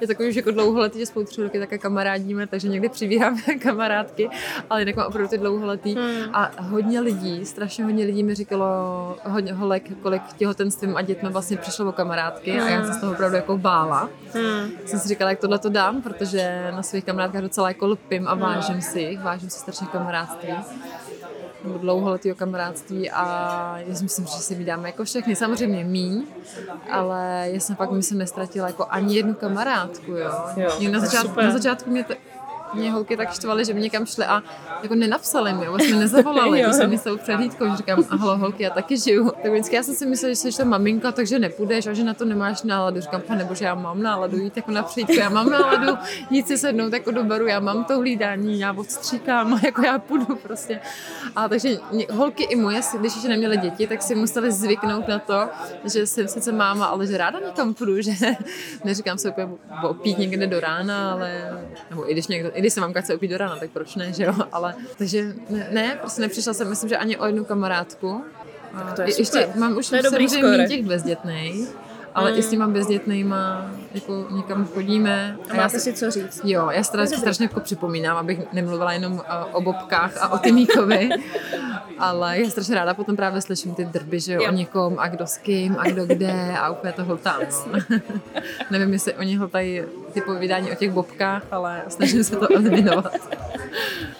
[0.00, 4.30] je takový už jako dlouholetý, že spolu tři roky také kamarádíme, takže někdy přibíráme kamarádky,
[4.70, 5.94] ale jinak mám opravdu ty dlouholetý.
[5.94, 6.00] Mm.
[6.32, 8.66] A hodně lidí, strašně hodně lidí mi říkalo,
[9.24, 12.60] hodně holek, kolik těhotenstvím a dětmi vlastně přišlo o kamarádky mm.
[12.60, 14.08] a já se z toho opravdu jako bála.
[14.34, 14.70] Mm.
[14.86, 18.34] Jsem si říkala, jak tohle to dám, protože na svých kamarádkách docela jako lpím a
[18.34, 20.54] vážím si jich, vážím si strašně kamarádství
[21.64, 23.24] nebo dlouholetého kamarádství a
[23.86, 25.36] já si myslím, že si vydáme jako všechny.
[25.36, 26.26] Samozřejmě míň,
[26.90, 30.30] ale já jsem fakt myslím nestratila jako ani jednu kamarádku, jo.
[30.78, 32.14] jo na, začátku, na začátku mě to,
[32.74, 34.42] mě holky tak štvaly, že mě někam šly a
[34.82, 38.70] jako nenapsali mi, vlastně nezavolali, to jsem myslel před hlídkou, že říkám, halo holky, já
[38.70, 39.32] taky žiju.
[39.42, 42.14] Tak vždycky já jsem si myslela, že jsi ta maminka, takže nepůjdeš a že na
[42.14, 43.00] to nemáš náladu.
[43.00, 45.98] Říkám, pane bože, já mám náladu jít jako na přijítku, já mám náladu
[46.30, 50.36] jít si sednout jako do baru, já mám to hlídání, já odstříkám, jako já půjdu
[50.36, 50.80] prostě.
[51.36, 51.78] A takže
[52.10, 55.48] holky i moje, když ještě neměly děti, tak si museli zvyknout na to,
[55.92, 58.12] že jsem sice máma, ale že ráda někam půjdu, že
[58.84, 59.48] neříkám se úplně
[59.82, 61.58] opít někde do rána, ale
[61.90, 64.12] nebo i když, někdo, i když se mamka chce opít do rána, tak proč ne,
[64.12, 68.24] že jo, ale takže ne, ne prostě nepřišla jsem, myslím, že ani o jednu kamarádku.
[68.72, 69.50] Tak to je ještě, super.
[69.56, 71.68] mám už to je dobrý samozřejmě těch bezdětných,
[72.14, 72.38] ale mm.
[72.38, 75.36] i s těma bezdětnýma jako někam chodíme.
[75.50, 76.40] A, a máte já si co říct.
[76.44, 81.10] Jo, já strašně, strašně jako připomínám, abych nemluvila jenom o bobkách a o Timíkovi,
[81.98, 84.48] ale já strašně ráda potom právě slyším ty drby, že jo, jo.
[84.48, 87.40] o někom a kdo s kým a kdo kde a úplně to hltám.
[87.72, 87.78] No.
[88.70, 93.12] Nevím, jestli oni hltají ty povídání o těch bobkách, ale snažím se to eliminovat.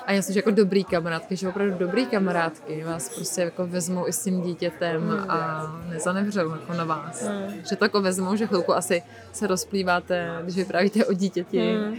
[0.06, 4.12] A já jsem jako dobrý kamarádky, že opravdu dobrý kamarádky vás prostě jako vezmou i
[4.12, 5.30] s tím dítětem mm.
[5.30, 7.22] a nezanevřou jako na vás.
[7.22, 7.54] Mm.
[7.68, 11.76] Že to jako vezmou, že chvilku asi se rozplýváte, když vyprávíte o dítěti.
[11.76, 11.96] Mm.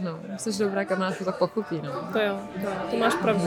[0.00, 1.92] No, jsi dobrá kamarádka, tak pochopí, no.
[2.12, 3.44] To jo, to, jo, to máš pravdu.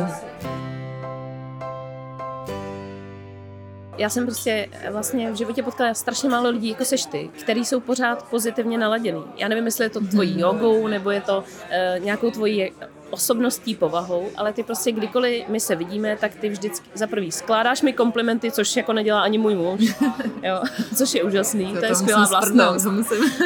[3.98, 7.80] Já jsem prostě vlastně v životě potkala strašně málo lidí, jako seš ty, který jsou
[7.80, 9.24] pořád pozitivně naladěný.
[9.38, 10.40] Já nevím, jestli je to tvojí mhm.
[10.40, 12.72] jogou, nebo je to uh, nějakou tvojí
[13.10, 17.82] osobností, povahou, ale ty prostě kdykoliv my se vidíme, tak ty vždycky za prvý skládáš
[17.82, 19.82] mi komplimenty, což jako nedělá ani můj muž,
[20.44, 20.62] jo,
[20.96, 22.88] což je úžasný, to, to je skvělá vlastnost.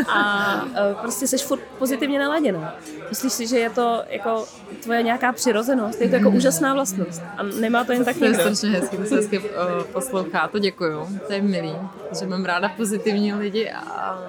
[0.10, 2.76] A uh, prostě seš furt pozitivně naladěná.
[3.10, 4.46] Myslíš si, že je to jako
[4.84, 8.34] tvoje nějaká přirozenost, je to jako úžasná vlastnost a nemá to jen tak To je
[8.34, 9.46] strašně hezky, to se hezky uh,
[9.94, 11.76] poslouchá, to děkuju, to je milý,
[12.20, 14.20] že mám ráda pozitivní lidi a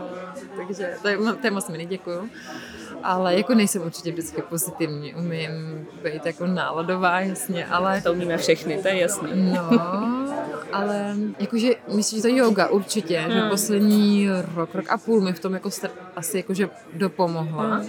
[0.57, 2.31] takže to je, to je moc milý, děkuju
[3.03, 5.51] ale jako nejsem určitě vždycky pozitivní, umím
[6.03, 8.01] být jako náladová, jasně, ale...
[8.01, 9.31] To umíme všechny, to je jasný.
[9.35, 9.71] No,
[10.73, 13.33] ale jakože myslím, že to yoga určitě, hmm.
[13.33, 15.71] že poslední rok, rok a půl mi v tom jako
[16.17, 17.77] asi jakože dopomohla.
[17.77, 17.87] Hmm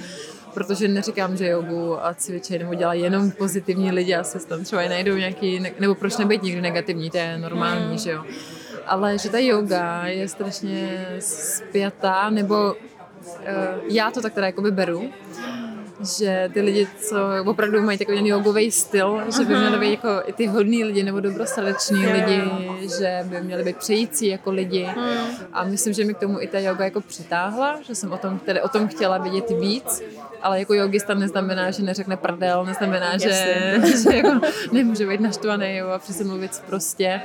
[0.54, 5.16] protože neříkám, že jogu a cvičení nebo dělají jenom pozitivní lidi, asi tam třeba najdou
[5.16, 7.98] nějaký, nebo proč nebejt někdy negativní, to je normální, hmm.
[7.98, 8.24] že jo.
[8.86, 12.76] Ale že ta yoga je strašně spjatá, nebo
[13.90, 15.10] já to tak teda jakoby beru,
[16.04, 20.34] že ty lidi, co opravdu mají takový jogový styl, že by měli být jako i
[20.34, 22.42] ty hodní lidi nebo dobrosrdeční lidi,
[22.98, 24.84] že by měli být přející jako lidi.
[24.84, 25.28] Hmm.
[25.54, 28.40] A myslím, že mi k tomu i ta yoga jako přitáhla, že jsem o tom,
[28.40, 30.04] tedy o tom chtěla vidět víc.
[30.42, 33.30] Ale jako yogista neznamená, že neřekne prdel, neznamená, že,
[34.04, 34.40] že jako
[34.72, 37.22] nemůže být naštvaný a přesně mluvit prostě.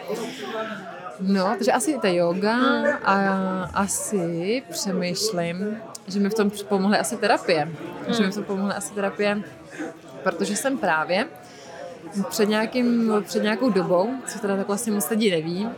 [1.21, 2.57] No, takže asi ta yoga
[3.05, 3.17] a
[3.75, 5.77] asi přemýšlím,
[6.09, 7.65] že mi v tom pomohly asi terapie.
[7.65, 8.15] Hmm.
[8.15, 9.43] Že mi v tom pomohly asi terapie,
[10.23, 11.27] protože jsem právě
[12.29, 15.69] před, nějakým, před nějakou dobou, co teda tak vlastně moc lidí neví,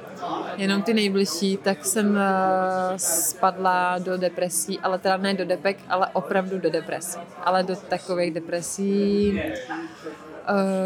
[0.56, 2.18] jenom ty nejbližší, tak jsem uh,
[2.96, 7.20] spadla do depresí, ale teda ne do depek, ale opravdu do depresí.
[7.44, 10.29] Ale do takových depresí, Eh,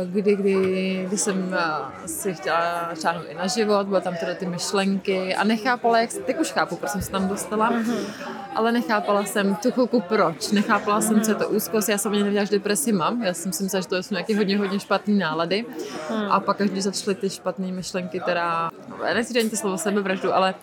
[0.05, 4.47] kdy, kdy, kdy jsem eh, si chtěla šáhnout i na život, byly tam teda ty
[4.47, 8.07] myšlenky a nechápala, jak, teď už chápu, proč jsem se tam dostala, mm-hmm.
[8.55, 11.09] ale nechápala jsem tu chvilku proč, nechápala mm-hmm.
[11.09, 13.63] jsem, co je to úzkost, já jsem ani nevěděla, že depresi mám, já jsem si
[13.63, 15.65] myslela, že to jsou nějaké hodně, hodně špatné nálady
[16.11, 16.17] mm.
[16.31, 20.55] a pak, když začaly ty špatné myšlenky, teda, no, nechci říct to slovo sebevraždu, ale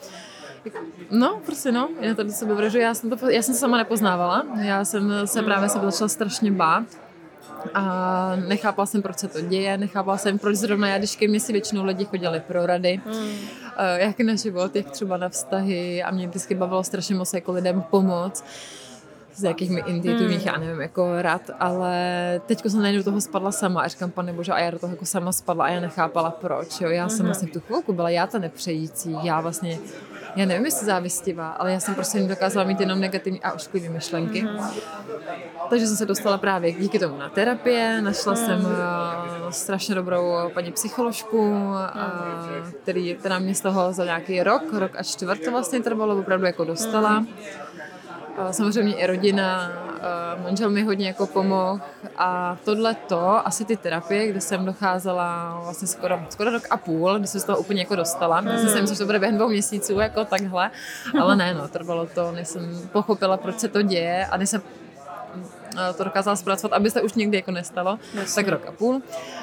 [1.11, 4.45] No, prostě no, já tady sebe vražu, já jsem, to, já jsem se sama nepoznávala,
[4.61, 6.83] já jsem se právě se začala strašně bát
[7.73, 11.39] a nechápala jsem, proč se to děje, nechápala jsem, proč zrovna já, když ke mně
[11.39, 13.35] si většinou lidi chodili pro rady, mm.
[13.95, 17.81] jak na život, jak třeba na vztahy a mě vždycky bavilo strašně moc jako lidem
[17.81, 18.43] pomoct
[19.35, 20.47] z jakých mi intuitivních, hmm.
[20.47, 21.95] já nevím, jako rad, ale
[22.45, 24.93] teďko jsem najednou do toho spadla sama a říkám, pane bože, a já do toho
[24.93, 27.25] jako sama spadla a já nechápala proč, jo, já jsem mhm.
[27.25, 29.79] vlastně v tu chvilku byla já ta nepřející, já vlastně,
[30.35, 34.39] já nevím, jestli závistivá, ale já jsem prostě nedokázala mít jenom negativní a ošklivé myšlenky.
[34.39, 34.69] Hmm.
[35.69, 38.45] Takže jsem se dostala právě díky tomu na terapie, našla hmm.
[38.45, 41.77] jsem uh, strašně dobrou paní psycholožku, uh,
[42.83, 46.45] který, která mě z toho za nějaký rok, rok a čtvrt to vlastně trvalo, opravdu
[46.45, 47.09] jako dostala.
[47.09, 47.27] Hmm
[48.51, 49.71] samozřejmě i rodina,
[50.43, 51.79] manžel mi hodně jako pomohl
[52.17, 57.19] a tohle to, asi ty terapie, kde jsem docházela vlastně skoro, skoro rok a půl,
[57.19, 58.43] kdy jsem z toho úplně jako dostala.
[58.45, 60.71] Já jsem si že to bude během dvou měsíců jako takhle,
[61.21, 64.61] ale ne, no, trvalo to, než jsem pochopila, proč se to děje a než jsem
[65.97, 68.43] to dokázala zpracovat, aby se už někdy jako nestalo, Jasně.
[68.43, 69.01] tak rok a půl.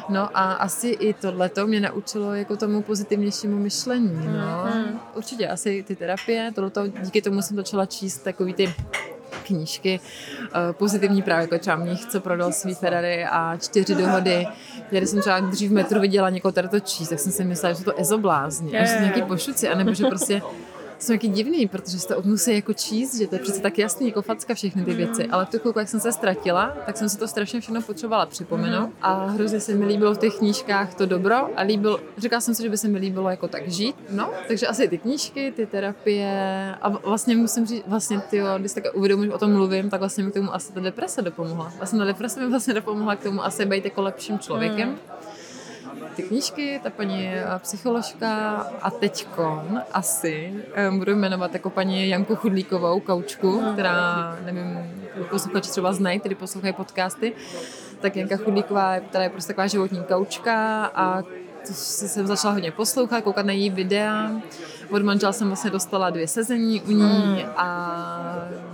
[0.08, 4.70] No a asi i tohleto mě naučilo jako tomu pozitivnějšímu myšlení, no.
[4.74, 5.00] Mm.
[5.14, 8.74] Určitě asi ty terapie, tohleto, díky tomu jsem začala číst takový ty
[9.48, 10.00] knížky
[10.42, 14.46] uh, pozitivní právě, jako třeba mních, co prodal svý Ferrari a čtyři dohody.
[14.90, 17.72] Když jsem třeba dřív v metru viděla někoho tady to číst, tak jsem si myslela,
[17.72, 18.86] že jsou to ezoblázni, yeah.
[18.86, 20.42] že jsou nějaký pošuci, anebo že prostě
[20.98, 24.06] jsou taky divný, protože se to musí jako číst, že to je přece tak jasný,
[24.06, 25.26] jako facka všechny ty věci.
[25.26, 28.26] Ale v tu chvilku, jak jsem se ztratila, tak jsem si to strašně všechno potřebovala
[28.26, 28.90] připomenout.
[29.02, 32.62] A hrozně se mi líbilo v těch knížkách to dobro a líbil, říkala jsem si,
[32.62, 33.96] že by se mi líbilo jako tak žít.
[34.10, 38.84] No, takže asi ty knížky, ty terapie a vlastně musím říct, vlastně ty, když tak
[38.94, 41.72] uvědomím, o tom mluvím, tak vlastně mi k tomu asi ta deprese dopomohla.
[41.76, 44.88] Vlastně ta deprese mi vlastně dopomohla k tomu asi být jako lepším člověkem.
[44.88, 44.98] Mm
[46.18, 52.36] ty knížky, ta paní eh, psycholožka a teďkon asi eh, budu jmenovat jako paní Janku
[52.36, 54.78] Chudlíkovou, koučku, která, nevím,
[55.30, 57.32] posluchači třeba znají, tedy poslouchají podcasty,
[58.00, 61.22] tak Janka Chudlíková, která je prostě taková životní koučka a
[61.72, 64.30] jsem začala hodně poslouchat, koukat na její videa,
[64.90, 67.50] od manžela jsem vlastně dostala dvě sezení u ní mm.
[67.56, 67.68] a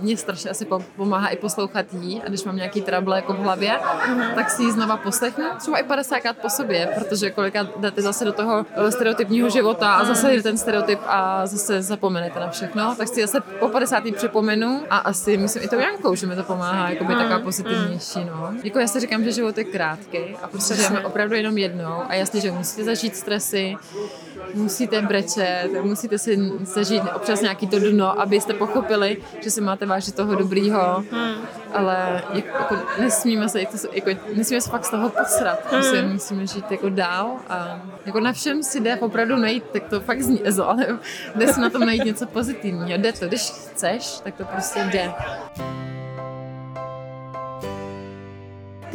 [0.05, 3.79] mě strašně asi pomáhá i poslouchat jí a když mám nějaký trouble jako v hlavě,
[4.07, 4.21] mm.
[4.35, 8.25] tak si ji znova poslechnu, třeba i 50 krát po sobě, protože kolikrát jdete zase
[8.25, 12.95] do toho eh, stereotypního života a zase jde ten stereotyp a zase zapomenete na všechno,
[12.95, 14.03] tak si zase po 50.
[14.15, 18.19] připomenu a asi myslím i to Jankou, že mi to pomáhá jako být taková pozitivnější.
[18.25, 18.53] No.
[18.63, 22.13] Jako já si říkám, že život je krátký a prostě žijeme opravdu jenom jednou a
[22.13, 23.75] jasně, že musíte zažít stresy,
[24.53, 30.15] musíte brečet, musíte si zažít občas nějaký to dno, abyste pochopili, že si máte vážit
[30.15, 31.35] toho dobrýho, hmm.
[31.73, 35.69] ale jako, nesmíme se, jako, nesmíme se fakt z toho posrat, hmm.
[35.69, 39.99] prostě musíme žít jako dál a jako na všem si jde opravdu najít, tak to
[39.99, 40.87] fakt zní ezo, ale
[41.35, 45.13] jde si na tom najít něco pozitivního, jde to, když chceš, tak to prostě jde.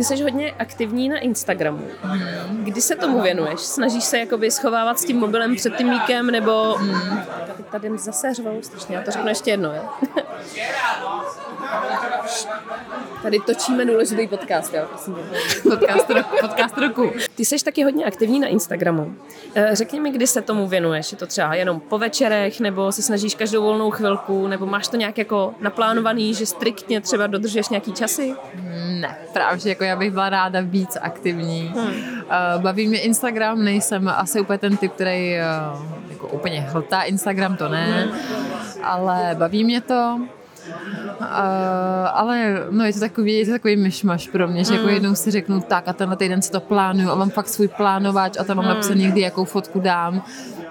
[0.01, 1.89] Ty jsi hodně aktivní na Instagramu.
[2.51, 3.61] Kdy se tomu věnuješ?
[3.61, 6.75] Snažíš se jakoby schovávat s tím mobilem před tím míkem, nebo...
[6.75, 7.23] Hmm.
[7.71, 9.83] Tady zase řvou strašně, já to řeknu ještě jedno, jo?
[13.23, 15.17] Tady točíme důležitý podcast, jo, prosím.
[15.63, 17.13] podcast, roku, podcast roku.
[17.35, 19.15] Ty jsi taky hodně aktivní na Instagramu.
[19.55, 21.13] Eh, řekni mi, kdy se tomu věnuješ.
[21.13, 24.97] Je to třeba jenom po večerech, nebo se snažíš každou volnou chvilku, nebo máš to
[24.97, 28.35] nějak jako naplánovaný, že striktně třeba dodržuješ nějaký časy?
[29.01, 31.73] Ne, právě, jako já bych byla ráda víc aktivní.
[31.77, 31.93] Hmm.
[32.31, 35.45] Eh, baví mě Instagram, nejsem asi úplně ten typ, který eh,
[36.11, 38.19] jako úplně hltá Instagram, to ne, hmm.
[38.83, 40.21] ale baví mě to.
[41.21, 41.27] Uh,
[42.13, 44.89] ale no je to takový, je to takový myšmaš pro mě, že jako mm.
[44.89, 47.69] jako jednou si řeknu tak a tenhle týden si to plánuju a mám fakt svůj
[47.69, 48.75] plánovač a tam mám mm.
[48.75, 50.23] napsaný, kdy jakou fotku dám.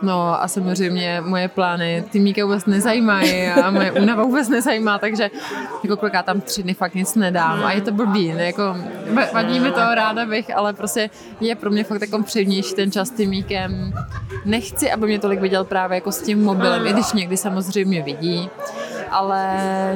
[0.02, 5.30] No a samozřejmě moje plány ty Míka vůbec nezajímají a moje únava vůbec nezajímá, takže
[5.84, 8.76] jako koliká tam tři dny fakt nic nedám a je to blbý, ne, jako
[9.34, 11.10] vadí mi to, ráda bych, ale prostě
[11.42, 13.94] je pro mě fakt jako přednější ten čas tím Míkem.
[14.46, 18.50] Nechci, aby mě tolik viděl právě jako s tím mobilem, i když někdy samozřejmě vidí,
[19.12, 19.46] ale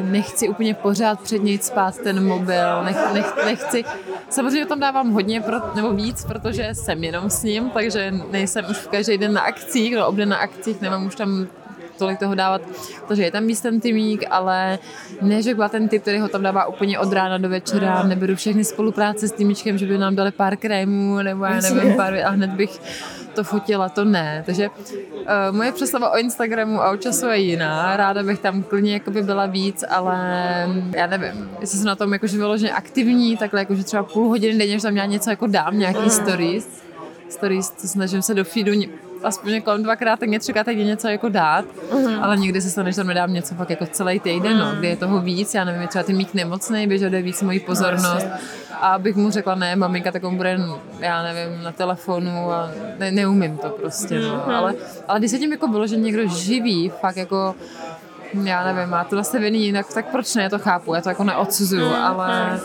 [0.03, 3.85] nechci úplně pořád před něj spát ten mobil, nech, nech, nechci,
[4.29, 8.77] samozřejmě tam dávám hodně, pro, nebo víc, protože jsem jenom s ním, takže nejsem už
[8.91, 11.47] každý den na akcích, no obden na akcích, nemám už tam
[11.97, 12.61] tolik toho dávat,
[13.07, 14.79] takže je tam víc ten týmík, ale
[15.21, 18.35] ne, že byla ten typ, který ho tam dává úplně od rána do večera, neberu
[18.35, 22.29] všechny spolupráce s týmičkem, že by nám dali pár krémů, nebo já nevím, pár, a
[22.29, 22.79] hned bych
[23.33, 24.43] to fotila, to ne.
[24.45, 27.97] Takže uh, moje představa o Instagramu a o času je jiná.
[27.97, 30.17] Ráda bych tam klidně jakoby byla víc, ale
[30.95, 34.79] já nevím, jestli jsem na tom jakože vyloženě aktivní, takhle jakože třeba půl hodiny denně,
[34.79, 36.83] že tam já něco jako dám, nějaký stories.
[37.29, 38.71] Stories, to snažím se do feedu
[39.23, 42.19] aspoň jako dvakrát tak třikrát tak něco jako dát, uh-huh.
[42.21, 44.73] ale někdy se stane, že tam nedám něco fakt jako celý týden, uh-huh.
[44.73, 47.59] no, kdy je toho víc, já nevím, je třeba ty mít nemocný, běžel víc mojí
[47.59, 48.27] pozornost.
[48.81, 50.59] A abych mu řekla, ne, maminka, tak on bude,
[50.99, 54.27] já nevím, na telefonu a ne, neumím to prostě, no.
[54.27, 54.55] Uh-huh.
[54.55, 54.73] Ale,
[55.07, 57.55] ale když se tím jako bylo, že někdo živí, fakt jako
[58.43, 61.85] já nevím, má to nastavený jinak, tak proč ne, to chápu, já to jako neodsuzuju,
[61.85, 62.59] ale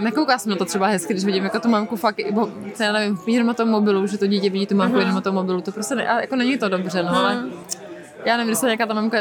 [0.00, 2.48] nekouká jsem na to třeba hezky, když vidím jako tu mamku fakt, bo,
[2.80, 5.34] já nevím, jenom na tom mobilu, že to dítě vidí tu mamku jenom na tom
[5.34, 7.44] mobilu, to prostě ne, jako není to dobře, no, ale
[8.24, 9.18] já nevím, jestli nějaká ta mamka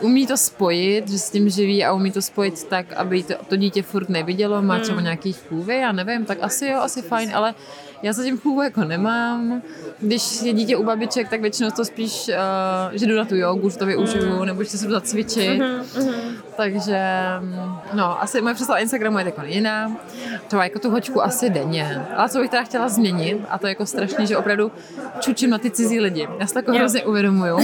[0.00, 3.56] umí to spojit, že s tím živí a umí to spojit tak, aby to, to
[3.56, 7.54] dítě furt nevidělo, má třeba nějaký chůvy, já nevím, tak asi jo, asi fajn, ale
[8.02, 9.62] já se tím chůvu jako nemám.
[9.98, 12.34] Když je dítě u babiček, tak většinou to spíš, uh,
[12.92, 15.60] že jdu na tu jogu, že to využiju, nebo že se jdu zacvičit.
[15.60, 16.47] Mm-hmm.
[16.58, 17.00] Takže,
[17.92, 19.92] no, asi moje představa Instagramu je jako jiná.
[20.46, 22.06] Třeba jako tu hočku asi denně.
[22.16, 24.72] Ale co bych teda chtěla změnit, a to je jako strašně, že opravdu
[25.20, 26.28] čučím na ty cizí lidi.
[26.38, 27.58] Já se to jako hrozně uvědomuju.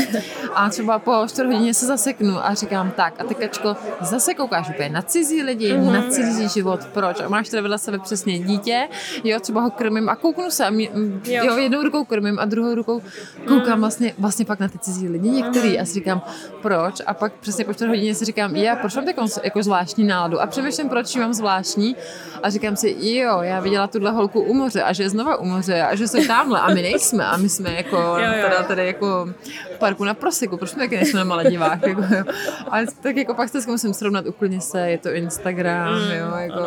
[0.55, 4.71] A třeba po 4 hodině se zaseknu a říkám tak, a ty kačko, zase koukáš
[4.71, 5.93] úplně na cizí lidi, mm-hmm.
[5.93, 7.21] na cizí život, proč?
[7.21, 8.89] A máš teda vedle sebe přesně dítě,
[9.25, 10.89] jo, třeba ho krmím a kouknu se a mě,
[11.25, 11.45] jo.
[11.45, 11.57] jo.
[11.57, 13.03] jednou rukou krmím a druhou rukou
[13.49, 13.81] koukám mm.
[13.81, 16.23] vlastně, vlastně pak na ty cizí lidi některý a si říkám,
[16.63, 17.03] proč?
[17.07, 20.41] A pak přesně po 4 hodině si říkám, já proč mám takovou jako zvláštní náladu?
[20.41, 21.97] A přemýšlím, proč mám zvláštní
[22.43, 25.45] a říkám si, jo, já viděla tuhle holku u moře a že je znova u
[25.45, 28.43] moře a že jsou tamhle a my nejsme a my jsme jako jo, jo.
[28.43, 29.29] Teda, tady jako
[29.75, 32.25] v parku na Prosiku, proč my taky nejsme na Maledivách, jako, jo.
[32.71, 36.61] Ale tak jako pak se musím srovnat úplně se, je to Instagram, mm, jo, jako.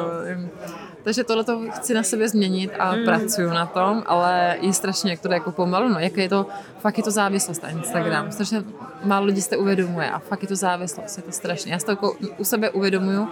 [1.07, 3.05] Takže tohle to chci na sebe změnit a mm.
[3.05, 6.45] pracuju na tom, ale je strašně, jak to jde jako pomalu, no, jak je to,
[6.79, 8.25] fakt je to závislost na Instagram.
[8.25, 8.31] Mm.
[8.31, 8.63] Strašně
[9.03, 11.73] málo lidí se to uvědomuje a fakt je to závislost, je to strašně.
[11.73, 13.27] Já si to jako u sebe uvědomuju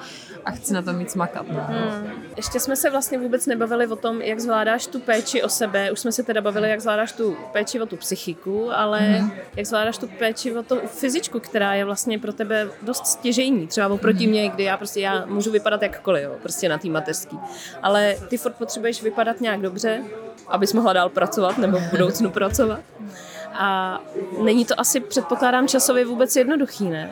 [0.46, 1.46] a chci na tom víc makat.
[1.52, 1.68] No.
[1.70, 2.12] Mm.
[2.38, 5.92] Ještě jsme se vlastně vůbec nebavili o tom, jak zvládáš tu péči o sebe.
[5.92, 9.32] Už jsme se teda bavili, jak zvládáš tu péči o tu psychiku, ale mm.
[9.56, 13.68] jak zvládáš tu péči o tu fyzičku, která je vlastně pro tebe dost stěžejní.
[13.68, 14.32] Třeba oproti mm.
[14.32, 17.40] mě, kdy já prostě já můžu vypadat jakkoliv, jo, prostě na té mateřský
[17.84, 20.04] ale ty furt potřebuješ vypadat nějak dobře,
[20.48, 22.80] abys mohla dál pracovat nebo v budoucnu pracovat.
[23.54, 24.00] A
[24.44, 27.12] není to asi, předpokládám, časově vůbec jednoduchý, ne?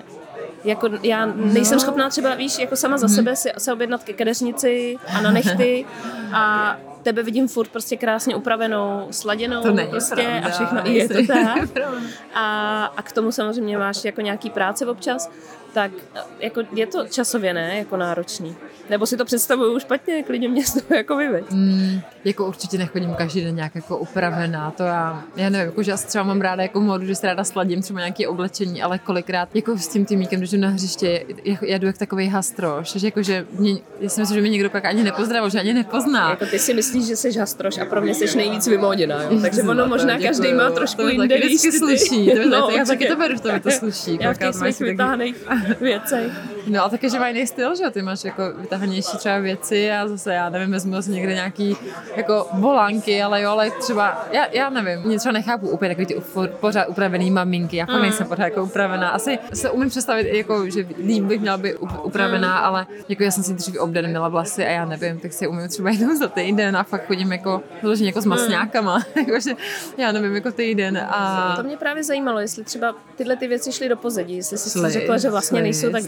[0.63, 1.79] Jako já nejsem no.
[1.79, 3.15] schopná třeba, víš, jako sama za hmm.
[3.15, 5.85] sebe si, se objednat ke kadeřnici a na nechty
[6.33, 10.81] a tebe vidím furt prostě krásně upravenou, sladěnou to prostě pravda, a všechno.
[10.85, 11.69] Je to tak.
[12.33, 15.29] A, a k tomu samozřejmě máš jako nějaký práce občas,
[15.73, 15.91] tak
[16.39, 18.55] jako je to časově ne, jako náročný.
[18.89, 21.51] Nebo si to představuju špatně, klidně mě z toho jako vyveď.
[21.51, 25.91] Mm, jako určitě nechodím každý den nějak jako upravená, to já, já nevím, jako že
[25.91, 29.49] já třeba mám ráda jako modu, že si ráda sladím třeba nějaké oblečení, ale kolikrát
[29.53, 33.07] jako s tím týmíkem, když jdu na hřiště, jako, já jdu jak takový hastroš, že
[33.07, 36.29] jako, že mě, já si myslím, že mě někdo pak ani nepozdravil, že ani nepozná.
[36.29, 39.39] Jako ty si myslíš, že jsi hastroš a pro mě jsi nejvíc vymoděná, jo?
[39.41, 43.07] takže ono možná děkuju, každý má trošku to jinde vždycky sluší, to no, já taky
[43.07, 44.17] to beru, to mi to sluší.
[44.21, 45.35] Já v těch svých vytáhných
[45.81, 46.31] věcech.
[46.67, 50.33] No a také, že mají styl, že ty máš jako vytahanější třeba věci a zase
[50.33, 51.77] já nevím, vezmu zase někde nějaký
[52.15, 56.21] jako volánky, ale jo, ale třeba, já, já nevím, mě třeba nechápu úplně takový ty
[56.59, 58.01] pořád upravený maminky, já mm.
[58.01, 59.09] nejsem pořád jako upravená.
[59.09, 62.65] Asi se umím představit, jako, že líp bych měla být upravená, mm.
[62.65, 65.67] ale jako já jsem si dřív obden měla vlasy a já nevím, tak si umím
[65.67, 68.29] třeba jednou za týden a fakt chodím jako vyloženě jako s mm.
[68.29, 69.51] masňákama, jakože
[69.97, 70.97] já nevím, jako týden.
[70.97, 71.53] A...
[71.57, 74.89] To mě právě zajímalo, jestli třeba tyhle ty věci šly do pozadí, jestli jsi si
[74.89, 76.03] řekla, že vlastně nejsou tak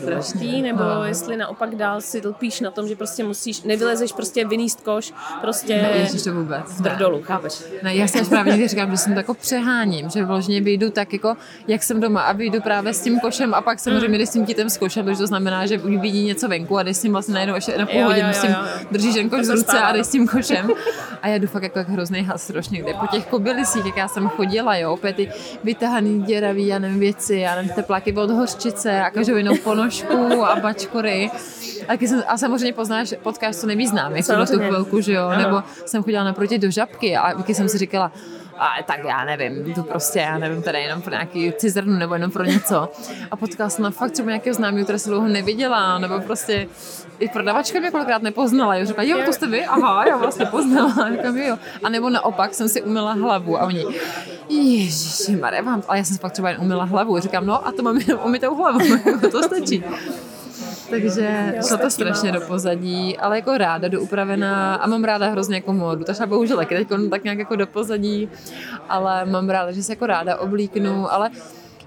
[0.46, 4.82] důležitý, nebo jestli naopak dál si lpíš na tom, že prostě musíš, nevylezeš prostě vyníst
[4.82, 6.66] koš, prostě ne, to vůbec.
[6.68, 7.64] v drdolu, chápeš?
[7.84, 11.14] Ne, já si právě někdy říkám, že jsem to jako přeháním, že vložně vyjdu tak
[11.14, 11.36] jako,
[11.68, 14.46] jak jsem doma a vyjdu právě s tím košem a pak samozřejmě jdeš s tím
[14.46, 17.34] dítem s košem, protože to znamená, že vidí něco venku a jdeš s tím vlastně
[17.34, 18.56] najednou ještě na půl hodinu, s tím
[18.92, 20.70] držíš ten koš v ruce a jdeš s tím košem.
[21.22, 24.30] A já jdu fakt jako, jako hrozný hasroš někde po těch kobylisích, jak já jsem
[24.30, 25.32] chodila, jo, opět ty
[25.64, 30.56] vytahaný děravý, já nevím, věci, já nevím, tepláky od hořčice a každou jinou ponožku a
[30.56, 31.32] bačkory.
[31.88, 35.64] A, jsem, a samozřejmě poznáš, potkáš co nejvíc známých v tu chvilku, že jo, nebo
[35.86, 38.12] jsem chodila naproti do žabky a když jsem si říkala,
[38.58, 42.32] a tak já nevím, to prostě, já nevím, tady jenom pro nějaký cizrnu nebo jenom
[42.32, 42.90] pro něco.
[43.32, 46.68] A potkala jsem na fakt třeba nějakého známého, které se dlouho neviděla, nebo prostě
[47.20, 48.76] i prodavačka mě kolikrát nepoznala.
[48.76, 49.66] Jo, řekla, jo, to jste vy?
[49.66, 51.10] Aha, já vlastně poznala.
[51.12, 51.58] Říkám, jo.
[51.84, 53.86] A nebo naopak jsem si umila hlavu a oni,
[54.50, 57.20] ježiši, Mare, vám, ale já jsem si pak třeba jen umila hlavu.
[57.20, 58.80] Říkám, no a to mám jenom umytou hlavu,
[59.32, 59.84] to stačí.
[60.90, 65.56] Takže šlo to strašně do pozadí, ale jako ráda do upravená a mám ráda hrozně
[65.56, 68.30] jako módu, takže bohužel taky teď tak nějak jako do pozadí,
[68.90, 71.30] ale mám ráda, že se jako ráda oblíknu, ale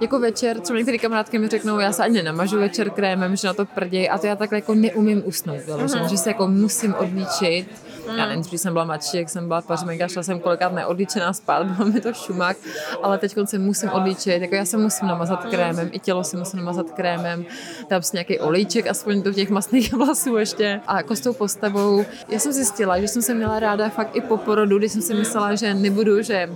[0.00, 3.54] jako večer, třeba některé kamarádky mi řeknou, já se ani nenamažu večer krémem, že na
[3.54, 6.08] to prděj a to já takhle jako neumím usnout, uh-huh.
[6.08, 7.68] že se jako musím odlíčit.
[8.16, 11.66] Já nevím, když jsem byla mladší, jak jsem byla pařmenka, šla jsem kolikrát neodlíčená spát,
[11.76, 12.56] bylo mi to šumák,
[13.02, 16.58] ale teď se musím odlíčit, jako já se musím namazat krémem, i tělo si musím
[16.58, 17.44] namazat krémem,
[17.90, 20.80] dám si nějaký olejček, aspoň do těch masných vlasů ještě.
[20.86, 24.20] A jako s tou postavou, já jsem zjistila, že jsem se měla ráda fakt i
[24.20, 26.50] po porodu, když jsem si myslela, že nebudu, že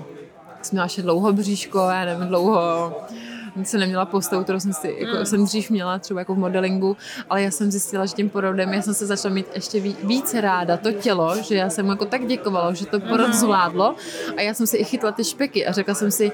[0.62, 2.92] jsem měla ještě dlouho bříško, já nevím, dlouho
[3.62, 5.26] jsem neměla postavu, kterou jsem si, jako, mm.
[5.26, 6.96] jsem dřív měla třeba jako v modelingu,
[7.30, 10.76] ale já jsem zjistila, že tím porodem já jsem se začala mít ještě více ráda
[10.76, 13.32] to tělo, že já jsem jako tak děkovala, že to porod mm.
[13.32, 13.94] zvládlo
[14.36, 16.32] a já jsem si i chytla ty špeky a řekla jsem si,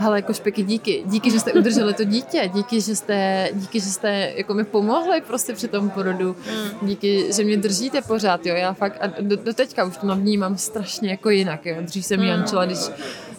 [0.00, 3.86] hele, jako špeky, díky, díky, že jste udrželi to dítě, díky, že jste, díky, že
[3.86, 6.88] jste jako mi pomohli prostě při tom porodu, mm.
[6.88, 10.56] díky, že mě držíte pořád, jo, já fakt, a do, do teďka už to vnímám
[10.56, 12.78] strašně jako jinak, jo, dřív jsem jančila, když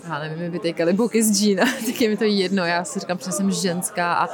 [0.08, 3.18] já nevím, mi vytejkali boky z džína, tak je mi to jedno, já si říkám,
[3.26, 4.30] že jsem ženská a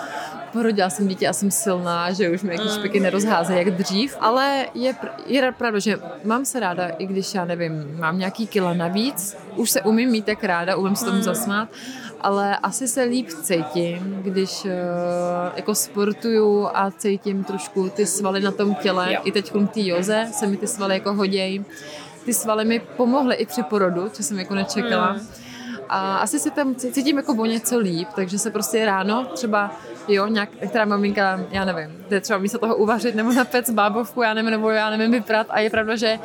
[0.54, 4.66] porodila jsem dítě a jsem silná, že už mi jaký špiky nerozházejí jak dřív, ale
[4.74, 4.96] je,
[5.26, 9.72] je pravda, že mám se ráda, i když já nevím, mám nějaký kila navíc, už
[9.72, 11.24] se umím mít tak ráda, umím se tomu mm.
[11.24, 11.70] zasmát,
[12.22, 14.72] ale asi se líp cítím, když uh,
[15.56, 19.14] jako sportuju a cítím trošku ty svaly na tom těle.
[19.14, 19.22] Jo.
[19.24, 21.66] I teď té joze se mi ty svaly jako hodějí.
[22.26, 25.14] Ty svaly mi pomohly i při porodu, co jsem jako nečekala.
[25.14, 25.28] Mm
[25.90, 29.72] a asi se tam cítím jako o něco líp, takže se prostě ráno třeba,
[30.08, 34.34] jo, nějak, která maminka, já nevím, jde třeba místo toho uvařit nebo napec bábovku, já
[34.34, 35.48] nevím, nebo já nevím, vyprat.
[35.50, 36.20] A je pravda, že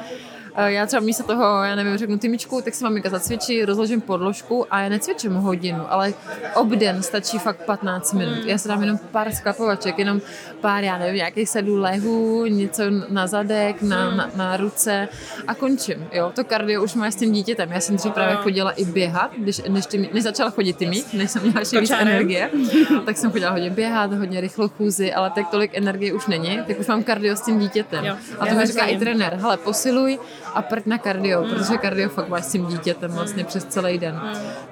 [0.56, 4.80] já třeba místo toho, já nevím, řeknu tymičku, tak si maminka zacvičí, rozložím podložku a
[4.80, 6.14] já necvičím hodinu, ale
[6.54, 8.44] obden stačí fakt 15 minut.
[8.44, 10.20] Já si dám jenom pár sklapovaček, jenom
[10.60, 15.08] pár, já nevím, nějakých sedů lehů, něco na zadek, na, na, na ruce
[15.46, 16.06] a končím.
[16.12, 17.72] Jo, to kardio už má s tím dítětem.
[17.72, 21.14] Já jsem dřív právě chodila i běhat, když, než, ty, než začala chodit ty mít,
[21.14, 22.50] než jsem měla ještě víc energie,
[23.06, 26.80] tak jsem chodila hodně běhat, hodně rychlo chůzi, ale tak tolik energie už není, tak
[26.80, 28.04] už mám kardio s tím dítětem.
[28.04, 30.18] Jo, a to mi říká i trenér, hele, posiluj,
[30.54, 34.20] a prd na kardio, protože kardio fakt máš s tím dítětem vlastně přes celý den.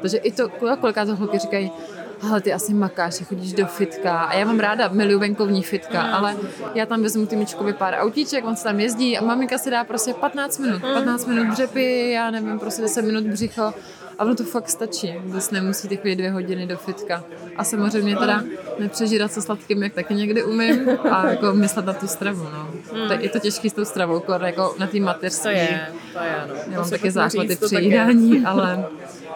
[0.00, 1.72] Takže i to, kolikrát to holky říkají,
[2.30, 6.14] ale ty asi makáš, chodíš do fitka a já mám ráda, miluju venkovní fitka, mm.
[6.14, 6.36] ale
[6.74, 9.84] já tam vezmu ty myčkovi pár autíček, on se tam jezdí a maminka si dá
[9.84, 13.74] prostě 15 minut, 15 minut břepy, já nevím, prostě 10 minut břicho
[14.20, 17.24] a ono to fakt stačí, vůbec nemusíte chodit dvě hodiny do fitka.
[17.56, 18.44] A samozřejmě teda
[18.78, 22.70] nepřežírat se sladkým, jak taky někdy umím a jako myslet na tu stravu, no.
[22.92, 23.08] Mm.
[23.08, 25.42] To, je to těžký s tou stravou, jako na té mateřství.
[25.42, 26.54] To je, to je, no.
[26.72, 28.84] Já mám taky záchvaty při jídání, ale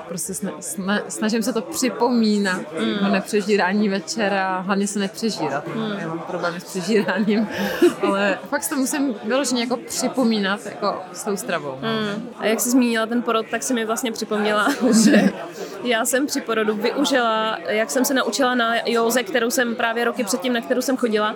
[0.09, 3.12] prostě sna, sna, snažím se to připomínat, mm.
[3.12, 5.66] nepřežírání večera, hlavně se nepřežírat.
[5.66, 5.92] Mm.
[5.98, 7.48] Já mám problémy s přežíráním,
[8.02, 11.74] ale fakt to musím vyloženě jako připomínat jako s tou stravou.
[11.74, 12.28] Mm.
[12.38, 14.68] A jak jsi zmínila ten porod, tak si mi vlastně připomněla,
[15.05, 15.32] že
[15.84, 20.24] já jsem při porodu využila, jak jsem se naučila na józe, kterou jsem právě roky
[20.24, 21.34] předtím, na kterou jsem chodila,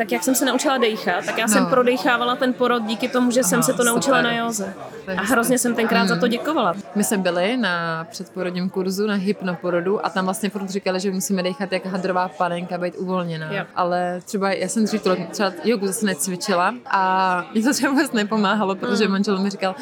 [0.00, 1.52] tak jak jsem se naučila dejchat, tak já no.
[1.52, 4.32] jsem prodejchávala ten porod díky tomu, že jsem se to naučila super.
[4.32, 4.74] na józe.
[5.16, 6.08] A hrozně jsem tenkrát mm.
[6.08, 6.30] za to hmm.
[6.30, 6.74] děkovala.
[6.94, 11.42] My jsme byli na předporodním kurzu na hypnoporodu a tam vlastně furt říkali, že musíme
[11.42, 13.52] dechat jak hadrová panenka, být uvolněná.
[13.52, 13.64] Jo.
[13.74, 18.74] Ale třeba já jsem dřív třeba jogu zase necvičila a mě to třeba vůbec nepomáhalo,
[18.74, 19.12] protože mm.
[19.12, 19.74] manžel mi říkal,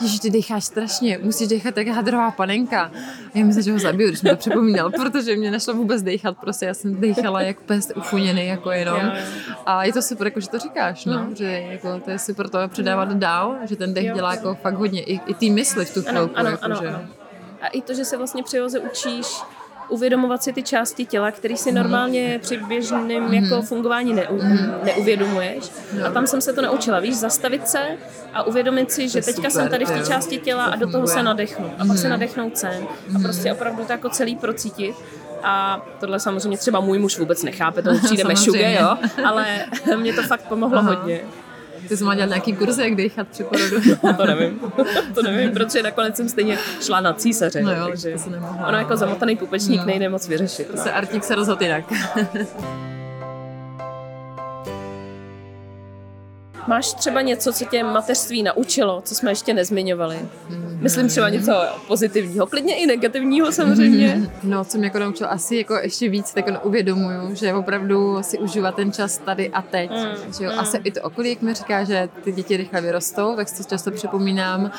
[0.00, 2.82] Ježiš, ty decháš strašně, musíš dechat jak hadrová panenka.
[3.34, 6.38] A já myslím, že ho zabiju, když mi to připomínal, protože mě nešlo vůbec dechat,
[6.38, 9.12] prostě já jsem dechala jak pes ufuněný, jako jenom.
[9.66, 11.34] A je to super, jako, že to říkáš, no, no.
[11.34, 15.02] že jako, to je super to předávat dál, že ten dech dělá jako fakt hodně,
[15.02, 16.36] i, i ty mysli v tu chvilku.
[16.36, 16.88] Ano, ano, jako, ano, že...
[16.88, 17.00] ano.
[17.60, 19.26] A i to, že se vlastně při učíš
[19.88, 23.34] uvědomovat si ty části těla, které si normálně při běžném mm.
[23.34, 24.40] jako fungování neu,
[24.84, 25.64] neuvědomuješ.
[26.06, 27.80] A tam jsem se to naučila, víš, zastavit se
[28.34, 31.22] a uvědomit si, že teďka jsem tady v té části těla a do toho se
[31.22, 31.70] nadechnu.
[31.78, 32.88] A pak se nadechnout sem.
[33.16, 34.96] A prostě opravdu to jako celý procítit.
[35.42, 39.46] A tohle samozřejmě třeba můj muž vůbec nechápe, to přijde mešuge, jo, ale
[39.96, 40.94] mě to fakt pomohlo Aha.
[40.94, 41.20] hodně.
[41.88, 43.76] Ty jsi měla dělat nějaký kurzy, jak dechat při porodu?
[44.16, 44.60] to nevím.
[45.14, 47.62] to nevím, protože nakonec jsem stejně šla na císaře.
[47.62, 48.66] No jo, takže to se nemohla.
[48.66, 49.86] Ono jako zamotaný pupečník no.
[49.86, 50.66] nejde moc vyřešit.
[50.66, 51.84] To se Artík se rozhodl jinak.
[56.68, 60.18] Máš třeba něco, co tě mateřství naučilo, co jsme ještě nezmiňovali?
[60.80, 61.52] Myslím třeba něco
[61.86, 64.30] pozitivního, klidně i negativního samozřejmě.
[64.42, 68.38] No, co mě jako naučilo asi jako ještě víc, tak jako uvědomuju, že opravdu si
[68.38, 69.90] užívat ten čas tady a teď.
[69.90, 70.32] Mm.
[70.38, 70.52] Že jo?
[70.52, 70.58] Mm.
[70.58, 73.68] Asi i to okolí, jak mi říká, že ty děti rychle vyrostou, tak si to
[73.68, 74.70] často připomínám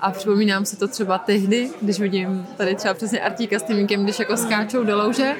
[0.00, 4.18] a připomínám si to třeba tehdy, když vidím tady třeba přesně Artíka s tím když
[4.18, 5.36] jako skáčou do louže,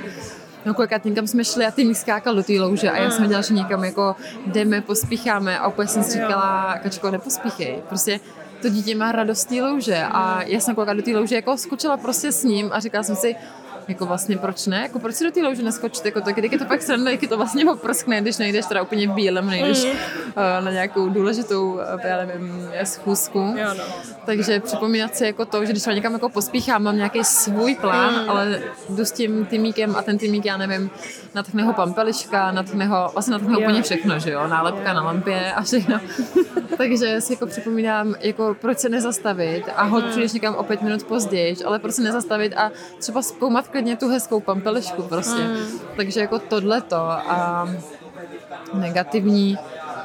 [0.64, 3.28] No kolikrát někam jsme šli a ty mi skákal do té louže a já jsem
[3.28, 7.82] dělala, že někam jako jdeme, pospícháme a úplně jsem si říkala, Kačko, nepospíchej.
[7.88, 8.20] Prostě
[8.62, 11.96] to dítě má radost té louže a já jsem kolikrát do té louže jako skočila
[11.96, 13.36] prostě s ním a říkala jsem si,
[13.88, 16.58] jako vlastně proč ne, jako proč si do té louže neskočit, jako to, když je
[16.58, 19.84] to pak sranda, jak je to vlastně oprskne, když nejdeš teda úplně v bílem, nejdeš
[19.84, 19.90] mm.
[19.90, 23.38] uh, na nějakou důležitou, uh, já nevím, schůzku.
[23.38, 23.84] Jo, no.
[24.26, 28.22] Takže připomínat si jako to, že když třeba někam jako pospíchám, mám nějaký svůj plán,
[28.22, 28.30] mm.
[28.30, 30.90] ale jdu s tím týmíkem a ten týmík, já nevím,
[31.34, 35.52] natkne ho pampeliška, natkne ho, vlastně natkne ho úplně všechno, že jo, nálepka na lampě
[35.52, 36.00] a všechno.
[36.76, 41.02] Takže si jako připomínám, jako proč se nezastavit a hod přijdeš někam o pět minut
[41.02, 45.42] později, ale proč se nezastavit a třeba zkoumat klidně tu hezkou pampelišku prostě.
[45.42, 45.78] Mm.
[45.96, 47.68] Takže jako tohleto a
[48.74, 49.58] negativní,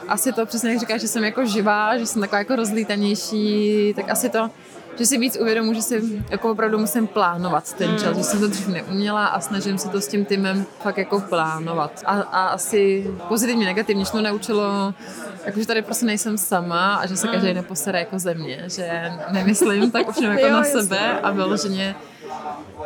[0.07, 4.09] asi to přesně jak říkáš, že jsem jako živá, že jsem taková jako rozlítanější, tak
[4.09, 4.49] asi to,
[4.97, 8.47] že si víc uvědomuji, že si jako opravdu musím plánovat ten čas, že jsem to
[8.47, 12.03] dřív neuměla a snažím se to s tím týmem fakt jako plánovat.
[12.05, 14.93] A, a asi pozitivně, negativně, to naučilo,
[15.45, 19.91] jakože tady prostě nejsem sama a že se každý nepostará jako ze mě, že nemyslím
[19.91, 21.95] tak už jako jo, na sebe a vyloženě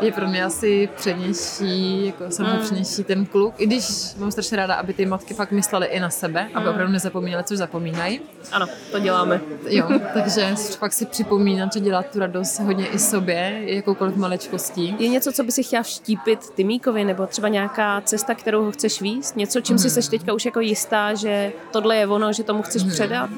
[0.02, 3.04] je pro mě asi přednější, jako samozřejmě mm.
[3.04, 6.48] ten kluk, i když mám strašně ráda, aby ty matky fakt myslely i na sebe,
[6.54, 6.72] aby mm.
[6.72, 8.22] opravdu nezapomínaly, což zapomínají.
[8.52, 9.42] Ano, to děláme.
[9.68, 14.96] Jo, takže fakt si připomínat, že dělat tu radost hodně i sobě, jakoukoliv maličkostí.
[15.00, 19.02] Je něco, co by si chtěla vštípit Tymíkovi, nebo třeba nějaká cesta, kterou ho chceš
[19.02, 19.36] víst?
[19.36, 19.80] Něco, čím mm.
[19.80, 22.90] si seš teďka už jako jistá, že tohle je ono, že tomu chceš mm.
[22.90, 23.30] předat?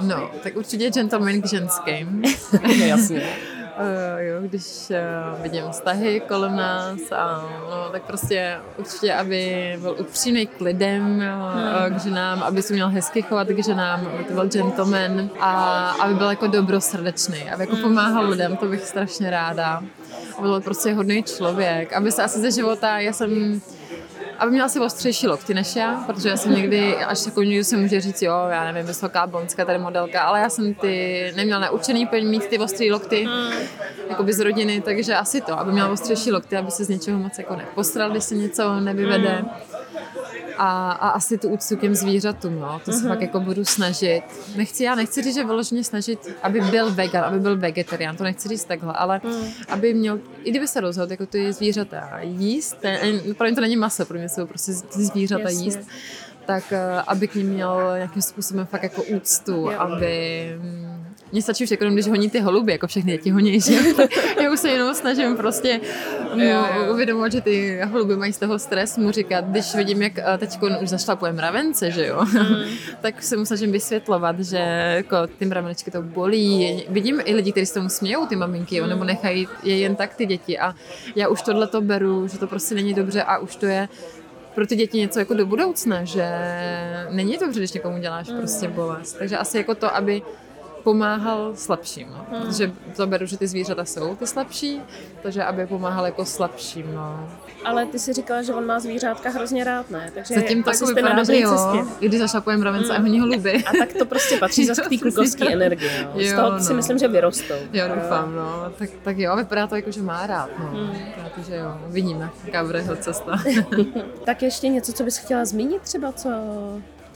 [0.00, 2.22] No, tak určitě gentleman k ženským.
[2.86, 3.22] Jasně.
[3.78, 9.96] Uh, jo, když uh, vidím vztahy kolem nás, a, no, tak prostě určitě, aby byl
[10.00, 14.32] upřímný k lidem, uh, k ženám, aby se měl hezky chovat k ženám, aby to
[14.32, 17.82] byl gentleman a aby byl jako dobrosrdečný, aby jako hmm.
[17.82, 19.82] pomáhal lidem, to bych strašně ráda.
[20.38, 23.60] Aby byl prostě hodný člověk, aby se asi ze života, já jsem
[24.38, 27.76] aby měla si ostřejší lokty než já, protože já jsem někdy, až jako někdo se
[27.76, 32.08] může říct, jo, já nevím, vysoká blonská tady modelka, ale já jsem ty neměla naučený
[32.22, 33.52] mít ty ostré lokty, mm.
[34.10, 37.18] jako by z rodiny, takže asi to, aby měla ostřejší lokty, aby se z něčeho
[37.18, 39.42] moc jako nepostral, když se něco nevyvede.
[39.42, 39.77] Mm
[40.58, 42.80] a, a asi tu úctu k těm zvířatům, no.
[42.84, 43.08] To se mm-hmm.
[43.08, 44.22] fakt jako budu snažit.
[44.56, 48.48] Nechci, já nechci říct, že vyloženě snažit, aby byl vegan, aby byl vegetarián, to nechci
[48.48, 49.48] říct takhle, ale mm.
[49.68, 52.76] aby měl, i kdyby se rozhodl jako ty zvířata jíst,
[53.36, 55.64] pro mě to není maso, pro mě jsou prostě ty zvířata Jasně.
[55.64, 55.80] jíst,
[56.46, 59.74] tak eh, aby k ním měl nějakým způsobem fakt jako úctu, jo.
[59.78, 60.52] aby
[61.32, 63.74] mně stačí už jako, když honí ty holuby, jako všechny děti honí, že
[64.42, 65.80] já už se jenom snažím prostě
[66.34, 70.38] mu uvědomovat, že ty holuby mají z toho stres, mu říkat, když vidím, jak eh,
[70.38, 72.64] teď už zašlapuje mravence, že jo, mm.
[73.00, 74.58] tak se mu snažím vysvětlovat, že
[74.96, 76.84] jako ty mravenečky to bolí.
[76.88, 78.88] Vidím i lidi, kteří se tomu smějou, ty maminky, mm.
[78.88, 80.74] nebo nechají je jen tak ty děti a
[81.16, 83.88] já už tohle to beru, že to prostě není dobře a už to je
[84.54, 86.24] pro ty děti něco jako do budoucna, že
[87.10, 88.38] není dobře, když někomu děláš mm.
[88.38, 89.12] prostě bolest.
[89.18, 90.22] Takže asi jako to, aby
[90.88, 92.26] pomáhal slabším, no.
[92.30, 92.42] hmm.
[92.42, 94.80] protože to beru, že ty zvířata jsou ty slabší,
[95.22, 96.94] takže aby pomáhal jako slabším.
[96.94, 97.28] No.
[97.64, 100.10] Ale ty si říkala, že on má zvířátka hrozně rád, ne?
[100.14, 102.06] Takže Zatím to jako vypadá, že jo, cestě.
[102.06, 102.96] když zašlapujeme mravence hmm.
[102.96, 103.64] a honí holuby.
[103.64, 105.90] A tak to prostě patří zase k té klukovské energii.
[106.14, 106.20] No.
[106.20, 106.60] Z toho no.
[106.60, 107.54] si myslím, že vyrostou.
[107.72, 108.72] Jo, doufám, no.
[108.78, 110.66] Tak, tak jo, vypadá to jako, že má rád, no.
[110.66, 110.96] Hmm.
[111.34, 113.38] Takže jo, vidíme, jaká bude cesta.
[114.24, 116.28] tak ještě něco, co bys chtěla zmínit třeba, co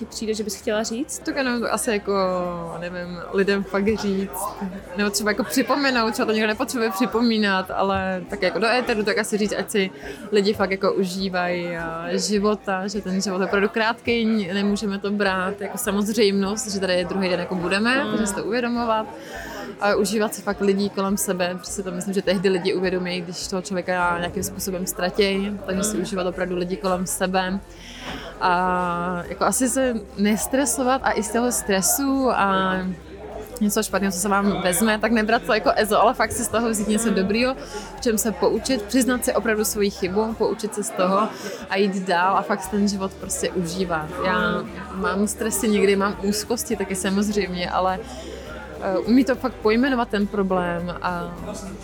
[0.03, 1.19] ti přijde, že bys chtěla říct?
[1.19, 2.13] Tak ano, asi jako,
[2.81, 4.43] nevím, lidem fakt říct,
[4.97, 9.19] nebo třeba jako připomenout, třeba to někdo nepotřebuje připomínat, ale tak jako do éteru, tak
[9.19, 9.91] asi říct, ať si
[10.33, 11.69] lidi fakt jako užívají
[12.13, 17.05] života, že ten život je opravdu krátký, nemůžeme to brát jako samozřejmost, že tady je
[17.05, 18.11] druhý den jako budeme, mm.
[18.11, 19.07] takže si to uvědomovat
[19.83, 23.47] a užívat si fakt lidí kolem sebe, protože to myslím, že tehdy lidi uvědomí, když
[23.47, 27.61] toho člověka nějakým způsobem ztratí, takže si užívat opravdu lidi kolem sebe
[28.41, 32.77] a jako asi se nestresovat a i z toho stresu a
[33.61, 36.49] něco špatného, co se vám vezme, tak nebrat to jako ezo, ale fakt si z
[36.49, 37.55] toho vzít něco dobrýho,
[37.97, 41.29] v čem se poučit, přiznat si opravdu svoji chybu, poučit se z toho
[41.71, 44.07] a jít dál a fakt ten život prostě užívat.
[44.25, 44.65] Já
[44.95, 47.99] mám stresy někdy, mám úzkosti taky samozřejmě, ale
[49.07, 51.35] umí to fakt pojmenovat ten problém a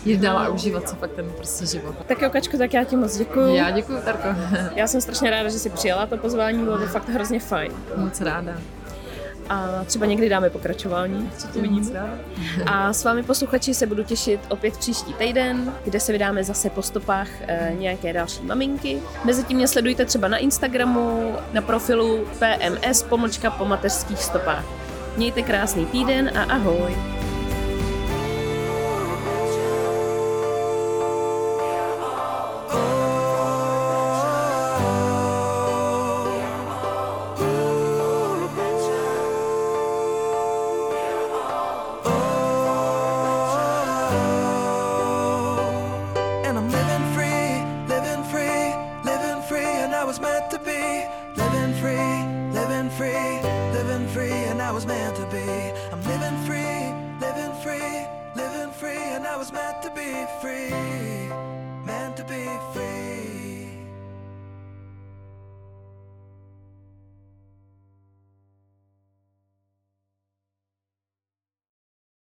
[0.05, 1.95] jít dál a užívat si fakt ten prostě život.
[2.07, 3.55] Tak jo, Kačko, tak já ti moc děkuji.
[3.55, 4.27] Já děkuji, Tarko.
[4.75, 7.71] já jsem strašně ráda, že jsi přijala to pozvání, bylo to fakt hrozně fajn.
[7.95, 8.53] Moc ráda.
[9.49, 11.91] A třeba někdy dáme pokračování, co to vidím.
[12.65, 16.81] A s vámi posluchači se budu těšit opět příští týden, kde se vydáme zase po
[16.81, 18.99] stopách e, nějaké další maminky.
[19.25, 24.78] Mezitím mě sledujte třeba na Instagramu, na profilu PMS pomlčka po mateřských stopách.
[25.19, 27.18] Mějte krásný týden a ahoj!